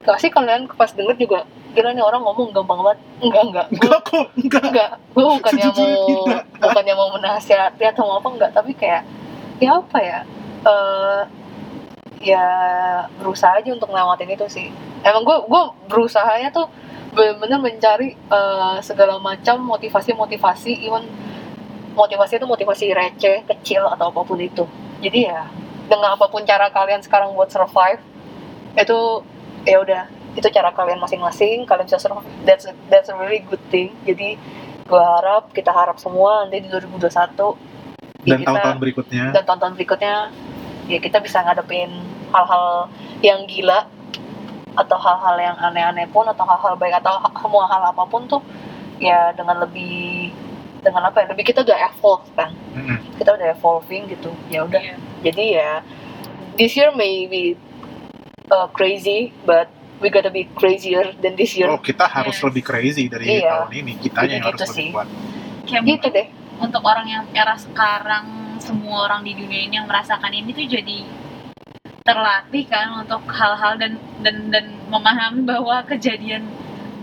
gak 0.07 0.23
sih 0.23 0.31
kalian 0.31 0.71
pas 0.71 0.87
denger 0.95 1.19
juga 1.19 1.43
gila 1.75 1.91
nih 1.91 2.01
orang 2.01 2.23
ngomong 2.23 2.55
gampang 2.55 2.79
banget. 2.79 2.99
Enggak 3.21 3.43
enggak. 3.43 3.67
Enggak 3.75 3.99
kok 4.07 4.25
enggak. 4.39 4.63
enggak. 4.71 4.91
Gue 5.13 5.23
bukannya 5.27 5.65
Sejujurnya 5.67 5.97
mau 5.99 6.07
tidak. 6.07 6.41
bukannya 6.63 6.93
mau 6.95 7.09
menasihati 7.13 7.83
atau 7.85 8.03
mau 8.07 8.15
apa 8.17 8.29
enggak. 8.31 8.51
Tapi 8.55 8.71
kayak 8.73 9.03
ya 9.59 9.69
apa 9.77 9.97
ya? 9.99 10.19
Eh 10.65 11.21
ya 12.17 12.45
berusaha 13.21 13.61
aja 13.61 13.69
untuk 13.69 13.91
ngelewatin 13.91 14.31
itu 14.31 14.45
sih. 14.47 14.67
Emang 15.05 15.21
gue 15.21 15.37
gue 15.45 15.63
berusahanya 15.91 16.49
tuh 16.49 16.65
benar-benar 17.13 17.59
mencari 17.61 18.15
eh, 18.15 18.77
segala 18.81 19.21
macam 19.21 19.61
motivasi-motivasi 19.67 20.71
even 20.87 21.05
motivasi 21.93 22.37
itu 22.37 22.45
motivasi 22.45 22.85
receh 22.93 23.45
kecil 23.45 23.85
atau 23.91 24.09
apa 24.09 24.21
pun 24.25 24.39
itu. 24.41 24.65
Jadi 25.03 25.29
ya 25.29 25.45
dengan 25.85 26.17
apa 26.17 26.25
pun 26.25 26.41
cara 26.41 26.73
kalian 26.73 27.05
sekarang 27.05 27.37
buat 27.37 27.53
survive 27.53 28.01
itu 28.77 28.99
ya 29.67 29.77
udah 29.77 30.01
itu 30.33 30.47
cara 30.47 30.69
kalian 30.71 30.97
masing-masing 30.97 31.65
kalian 31.65 31.83
bisa 31.83 31.99
survive 31.99 32.23
that's 32.47 32.63
a, 32.63 32.73
that's 32.87 33.09
a 33.09 33.15
really 33.17 33.43
good 33.43 33.59
thing. 33.67 33.91
Jadi 34.07 34.39
gue 34.87 35.03
harap 35.03 35.51
kita 35.51 35.67
harap 35.69 35.99
semua 35.99 36.47
nanti 36.47 36.63
di 36.63 36.69
2021 36.71 37.03
ya 37.03 37.11
dan 38.23 38.39
kita- 38.39 38.47
tahun-tahun 38.47 38.77
berikutnya. 38.79 39.25
dan 39.35 39.43
tahun-tahun 39.43 39.73
berikutnya 39.75 40.15
ya 40.87 40.97
kita 40.97 41.19
bisa 41.19 41.43
ngadepin 41.43 41.91
hal-hal 42.31 42.87
yang 43.19 43.43
gila 43.43 43.83
atau 44.73 44.95
hal-hal 44.95 45.35
yang 45.35 45.57
aneh-aneh 45.57 46.07
pun 46.07 46.23
atau 46.23 46.45
hal-hal 46.45 46.77
baik 46.77 46.95
atau 47.01 47.17
semua 47.35 47.67
hal 47.67 47.83
apa 47.83 48.03
pun 48.05 48.23
tuh 48.25 48.39
ya 48.97 49.33
dengan 49.33 49.59
lebih 49.59 50.31
dengan 50.79 51.09
apa 51.09 51.25
ya 51.25 51.33
lebih 51.33 51.43
kita 51.43 51.65
udah 51.65 51.77
evolve 51.83 52.23
kan. 52.37 52.53
Mm-mm. 52.77 52.97
kita 53.17 53.35
udah 53.35 53.47
evolving 53.51 54.07
gitu 54.07 54.31
ya 54.47 54.63
udah. 54.63 54.79
Iya. 54.79 54.95
jadi 55.25 55.43
ya 55.51 55.71
this 56.55 56.77
year 56.77 56.93
may 56.93 57.25
be 57.25 57.57
uh, 58.49 58.67
crazy 58.69 59.33
but 59.43 59.67
we 59.97 60.09
gotta 60.09 60.29
be 60.29 60.45
crazier 60.53 61.09
than 61.17 61.33
this 61.35 61.53
year 61.53 61.67
Oh, 61.67 61.79
kita 61.79 62.05
harus 62.05 62.37
Yes. 62.37 62.45
lebih 62.45 62.63
crazy 62.63 63.05
dari 63.07 63.41
Iya. 63.41 63.65
tahun 63.65 63.71
ini. 63.75 63.93
Kitanya 63.97 64.33
yang 64.35 64.45
Gitu 64.45 64.61
harus 64.61 64.69
sih. 64.69 64.81
lebih 64.83 64.93
kuat. 64.93 65.07
kayak 65.67 65.83
gitu 65.83 66.07
deh 66.09 66.27
untuk 66.57 66.79
orang 66.81 67.03
yang 67.05 67.23
era 67.33 67.55
sekarang 67.55 68.25
semua 68.57 69.03
orang 69.05 69.21
di 69.21 69.35
dunia 69.35 69.61
ini 69.61 69.75
yang 69.75 69.85
merasakan 69.85 70.31
ini 70.31 70.49
tuh 70.49 70.63
jadi 70.63 71.03
terlatih 72.01 72.63
kan 72.65 72.87
untuk 72.97 73.19
hal-hal 73.27 73.75
dan 73.75 73.93
dan 74.23 74.47
dan 74.47 74.65
memahami 74.87 75.43
bahwa 75.43 75.83
kejadian 75.83 76.47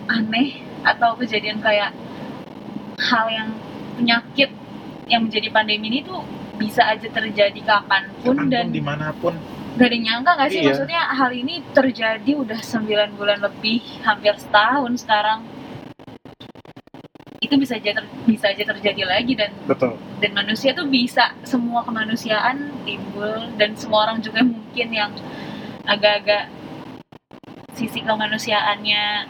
aneh 0.09 0.64
atau 0.80 1.12
kejadian 1.14 1.61
kayak 1.61 1.92
hal 2.96 3.26
yang 3.28 3.52
penyakit 3.94 4.48
yang 5.04 5.28
menjadi 5.28 5.52
pandemi 5.52 5.92
ini 5.92 6.00
tuh 6.00 6.24
bisa 6.57 6.88
aja 6.88 7.04
terjadi 7.04 7.61
kapan 7.61 8.09
pun 8.24 8.33
Kapan 8.33 8.40
pun, 8.40 8.48
dan 8.48 8.64
di 8.72 8.80
mana 8.80 9.12
pun. 9.12 9.37
Gak 9.74 9.87
ada 9.90 9.94
yang 9.94 10.04
nyangka 10.06 10.32
gak 10.38 10.48
sih 10.48 10.60
Iya. 10.62 10.66
maksudnya 10.70 11.02
hal 11.10 11.30
ini 11.32 11.54
terjadi 11.74 12.32
udah 12.34 12.60
9 12.62 13.18
bulan 13.18 13.38
lebih 13.42 13.82
hampir 14.06 14.34
setahun 14.38 14.92
sekarang 15.02 15.42
itu 17.42 17.54
bisa 17.60 17.76
aja 17.76 17.92
ter- 17.92 18.12
bisa 18.24 18.46
aja 18.48 18.64
terjadi 18.64 19.02
lagi 19.04 19.37
dan 19.37 19.52
Betul. 19.68 20.00
dan 20.16 20.30
manusia 20.32 20.72
tuh 20.72 20.88
bisa 20.88 21.37
semua 21.44 21.84
kemanusiaan 21.84 22.72
timbul 22.88 23.52
dan 23.60 23.76
semua 23.76 24.08
orang 24.08 24.24
juga 24.24 24.40
mungkin 24.40 24.88
yang 24.88 25.12
agak-agak 25.84 26.48
sisi 27.76 28.00
kemanusiaannya 28.00 29.28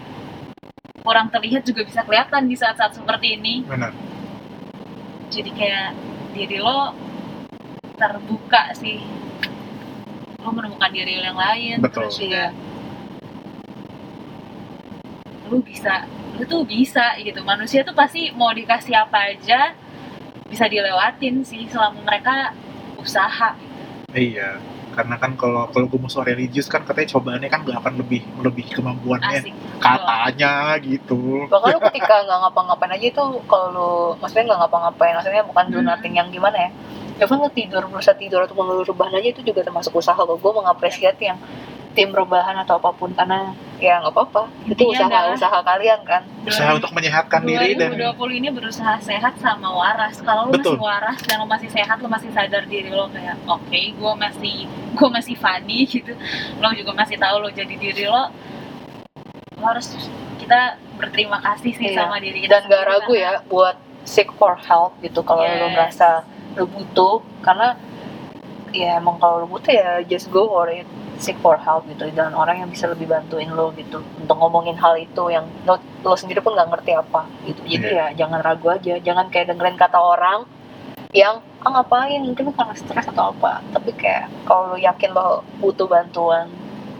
kurang 1.03 1.27
terlihat 1.29 1.67
juga 1.67 1.83
bisa 1.83 2.07
kelihatan 2.07 2.47
di 2.47 2.55
saat-saat 2.55 2.95
seperti 2.95 3.35
ini 3.35 3.67
Benar. 3.67 3.91
jadi 5.29 5.51
kayak 5.51 5.89
diri 6.37 6.63
lo 6.63 6.95
terbuka 7.99 8.77
sih 8.79 9.03
lo 10.45 10.53
menemukan 10.53 10.91
diri 10.91 11.17
lo 11.17 11.25
yang 11.25 11.41
lain 11.41 11.77
Betul. 11.81 12.05
terus 12.05 12.17
juga 12.19 12.45
lu 15.45 15.61
bisa 15.61 16.05
lu 16.35 16.43
tuh 16.45 16.63
bisa 16.65 17.15
gitu 17.19 17.41
manusia 17.43 17.81
tuh 17.81 17.93
pasti 17.93 18.33
mau 18.33 18.51
dikasih 18.51 18.95
apa 18.95 19.31
aja 19.31 19.77
bisa 20.45 20.65
dilewatin 20.67 21.41
sih 21.43 21.65
selama 21.67 22.01
mereka 22.03 22.53
usaha 22.97 23.57
Iya. 24.11 24.63
Karena 24.95 25.19
kan 25.19 25.35
kalau 25.35 25.67
kalau 25.69 25.91
gue 25.91 25.99
musuh 25.99 26.23
religius 26.23 26.71
kan 26.71 26.87
katanya 26.87 27.11
cobaannya 27.11 27.51
kan 27.51 27.67
gak 27.67 27.83
akan 27.83 27.99
lebih 27.99 28.23
melebihi 28.33 28.71
kemampuannya. 28.73 29.43
asik 29.43 29.51
Katanya 29.83 30.79
gitu. 30.79 31.51
bahkan 31.51 31.75
lu 31.75 31.83
ketika 31.91 32.23
nggak 32.23 32.39
ngapa-ngapain 32.41 32.95
aja 32.95 33.07
itu 33.11 33.23
kalau 33.45 33.67
lu 33.69 33.91
maksudnya 34.17 34.47
nggak 34.47 34.61
ngapa-ngapain 34.63 35.15
maksudnya 35.19 35.43
bukan 35.43 35.65
do 35.67 35.79
Hmm. 35.83 35.89
nothing 35.91 36.15
yang 36.15 36.31
gimana 36.31 36.57
ya 36.57 36.71
Even 37.15 37.39
tidur 37.51 37.83
berusaha 37.87 38.15
tidur 38.15 38.43
atau 38.43 38.59
lu 38.59 38.83
rebahan 38.83 39.15
aja 39.15 39.29
itu 39.31 39.41
juga 39.41 39.63
termasuk 39.63 39.95
usaha 39.95 40.19
lo 40.19 40.35
gue 40.35 40.53
mengapresiasi 40.53 41.25
yang 41.25 41.39
tim 41.95 42.11
rebahan 42.11 42.59
atau 42.59 42.75
apa 42.75 42.91
pun 42.91 43.15
karena 43.15 43.55
ya 43.79 44.03
nggak 44.03 44.11
apa-apa. 44.11 44.51
Itu 44.67 44.83
Intinya 44.83 44.91
usaha 44.91 45.07
adalah- 45.23 45.35
usaha 45.39 45.59
kalian 45.63 46.01
kan. 46.03 46.23
Usaha 46.43 46.71
untuk 46.75 46.91
menyehatkan 46.91 47.41
diri 47.47 47.79
dan 47.79 47.95
2020 47.95 48.35
ini 48.35 48.49
berusaha 48.51 48.99
sehat 48.99 49.39
sama 49.39 49.71
waras. 49.71 50.19
Kalau 50.19 50.51
lu 50.51 50.59
Betul. 50.59 50.75
masih 50.75 50.83
waras 50.83 51.19
dan 51.23 51.35
lu 51.39 51.47
masih 51.47 51.71
sehat 51.71 51.97
lu 52.03 52.11
masih 52.11 52.31
sadar 52.35 52.67
diri 52.67 52.91
lo 52.91 53.07
kayak 53.09 53.39
oke 53.47 53.71
gue 53.95 54.13
masih 54.19 54.67
gue 54.67 55.09
masih 55.09 55.35
funny 55.39 55.87
gitu. 55.95 56.19
Lo 56.59 56.75
juga 56.75 56.91
masih 56.93 57.15
tahu 57.15 57.37
lo 57.39 57.49
jadi 57.49 57.75
diri 57.79 58.11
lo. 58.11 58.27
Lo 59.55 59.65
harus 59.65 59.87
kita 60.35 60.75
berterima 60.99 61.39
kasih 61.39 61.73
sih 61.73 61.95
Iya. 61.95 62.05
sama 62.05 62.19
diri 62.19 62.43
kita 62.43 62.59
dan 62.59 62.63
gak 62.67 62.83
ragu 62.85 63.07
karena- 63.09 63.39
ya 63.39 63.47
buat 63.47 63.77
seek 64.03 64.35
for 64.35 64.59
help 64.59 64.99
gitu 64.99 65.23
kalau 65.23 65.47
Yes. 65.47 65.63
merasa 65.71 66.27
lu 66.55 66.67
butuh 66.67 67.15
karena 67.41 67.75
ya 68.71 68.99
emang 68.99 69.19
kalau 69.19 69.43
lu 69.43 69.49
butuh 69.49 69.71
ya 69.71 70.03
just 70.05 70.31
go 70.31 70.47
for 70.47 70.67
it 70.67 70.87
seek 71.17 71.39
for 71.39 71.55
help 71.57 71.87
gitu 71.87 72.11
dan 72.11 72.35
orang 72.35 72.59
yang 72.59 72.69
bisa 72.69 72.91
lebih 72.91 73.07
bantuin 73.07 73.47
lo 73.49 73.71
gitu 73.73 74.03
untuk 74.19 74.35
ngomongin 74.35 74.75
hal 74.75 74.99
itu 74.99 75.31
yang 75.31 75.47
lo, 75.63 75.79
lo 76.03 76.15
sendiri 76.15 76.43
pun 76.43 76.53
nggak 76.53 76.75
ngerti 76.75 76.93
apa 76.93 77.23
gitu 77.45 77.61
jadi 77.65 77.87
Iya. 77.87 77.95
ya 77.95 78.27
jangan 78.27 78.41
ragu 78.43 78.67
aja 78.69 78.99
jangan 78.99 79.31
kayak 79.31 79.51
dengerin 79.51 79.79
kata 79.79 79.95
orang 79.97 80.43
yang 81.15 81.39
ah 81.63 81.71
ngapain 81.71 82.19
mungkin 82.21 82.51
lo 82.51 82.53
karena 82.53 82.75
stres 82.75 83.07
atau 83.07 83.31
apa 83.31 83.63
tapi 83.71 83.95
kayak 83.95 84.27
kalau 84.43 84.75
lo 84.75 84.77
yakin 84.77 85.11
lo 85.11 85.47
butuh 85.63 85.87
bantuan 85.87 86.51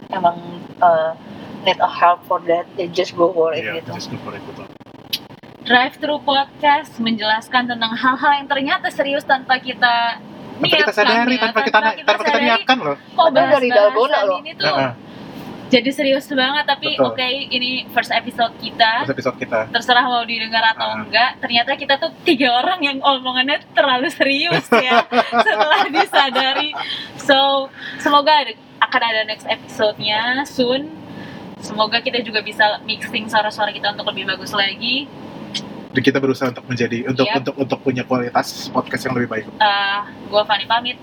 emang 0.09 0.39
uh, 0.79 1.11
need 1.67 1.75
a 1.77 1.89
help 1.91 2.23
for 2.23 2.39
that 2.47 2.63
ya 2.79 2.87
just 2.87 3.11
go 3.13 3.27
for 3.29 3.51
it 3.51 3.67
Iya, 3.67 3.83
gitu 3.83 3.91
just 3.93 4.07
go 4.07 4.17
for 4.23 4.31
it, 4.31 4.41
betul. 4.47 4.74
Drive 5.65 5.97
Thru 5.97 6.21
Podcast 6.21 6.93
menjelaskan 6.97 7.65
tentang 7.67 7.91
hal-hal 7.91 8.31
yang 8.35 8.47
ternyata 8.47 8.87
serius 8.87 9.25
tanpa 9.25 9.57
kita 9.57 10.21
Tanpa 10.55 10.65
kita 10.71 10.93
sadari, 10.93 11.35
ya, 11.35 11.41
tanpa 11.43 11.59
kita 11.61 11.73
tanpa 11.75 11.91
kita 11.97 12.11
sadari, 12.15 12.45
niatkan 12.45 12.77
loh. 12.79 12.95
kok 12.95 13.17
Padahal 13.19 13.49
dari 13.51 13.67
bahas-bahasan 13.67 13.75
dalgona 13.91 14.19
loh. 14.23 14.37
ini 14.39 14.51
tuh 14.53 14.69
Heeh, 14.71 14.91
jadi 15.65 15.89
serius 15.91 16.25
banget 16.31 16.63
tapi 16.63 16.89
oke 16.95 17.25
ini 17.49 17.69
first 17.89 18.07
episode 18.09 18.53
kita 18.55 18.91
terus 19.03 19.17
episode 19.17 19.37
kita. 19.37 19.59
terserah 19.67 20.05
mau 20.05 20.21
didengar 20.23 20.63
atau 20.69 20.87
Ah. 20.87 21.01
enggak 21.01 21.29
ternyata 21.41 21.71
kita 21.73 21.93
tuh 21.97 22.13
tiga 22.21 22.53
orang 22.55 22.79
yang 22.79 22.97
omongannya 22.99 23.65
terlalu 23.73 24.07
serius 24.07 24.63
ya 24.71 25.01
setelah 25.43 25.89
disadari 25.89 26.71
so 27.17 27.67
semoga 27.97 28.31
ada, 28.39 28.53
akan 28.79 29.01
ada 29.03 29.21
next 29.25 29.49
episode-nya 29.49 30.45
soon 30.45 30.93
semoga 31.57 31.97
kita 31.99 32.21
juga 32.21 32.39
bisa 32.39 32.77
mixing 32.85 33.25
suara-suara 33.25 33.73
kita 33.73 33.91
untuk 33.91 34.05
lebih 34.07 34.29
bagus 34.29 34.53
lagi 34.53 35.09
jadi 35.95 36.11
kita 36.11 36.19
berusaha 36.19 36.51
untuk 36.51 36.67
menjadi 36.67 37.07
untuk 37.07 37.23
yep. 37.23 37.39
untuk 37.39 37.55
untuk 37.55 37.79
punya 37.79 38.03
kualitas 38.03 38.67
podcast 38.67 39.07
yang 39.07 39.15
lebih 39.15 39.31
baik. 39.31 39.45
Eh, 39.47 39.63
uh, 39.63 40.03
gue 40.27 40.43
Fani 40.43 40.67
pamit. 40.67 40.99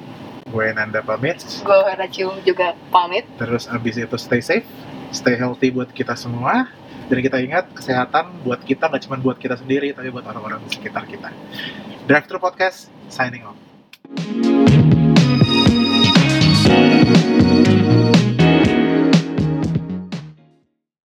Gue 0.52 0.68
Nanda 0.68 1.00
pamit. 1.00 1.40
Gue 1.64 1.80
Racium 1.96 2.36
juga 2.44 2.76
pamit. 2.92 3.24
Terus 3.40 3.72
abis 3.72 3.96
itu 3.96 4.16
stay 4.20 4.44
safe, 4.44 4.68
stay 5.08 5.32
healthy 5.40 5.72
buat 5.72 5.88
kita 5.96 6.12
semua. 6.12 6.68
Dan 7.08 7.24
kita 7.24 7.40
ingat 7.40 7.72
kesehatan 7.72 8.44
buat 8.44 8.60
kita 8.60 8.92
nggak 8.92 9.08
cuma 9.08 9.16
buat 9.16 9.40
kita 9.40 9.56
sendiri, 9.56 9.96
tapi 9.96 10.12
buat 10.12 10.28
orang-orang 10.28 10.60
di 10.68 10.76
sekitar 10.76 11.08
kita. 11.08 11.32
Drive 12.04 12.28
Through 12.28 12.44
Podcast 12.44 12.92
signing 13.08 13.48
off. 13.48 13.56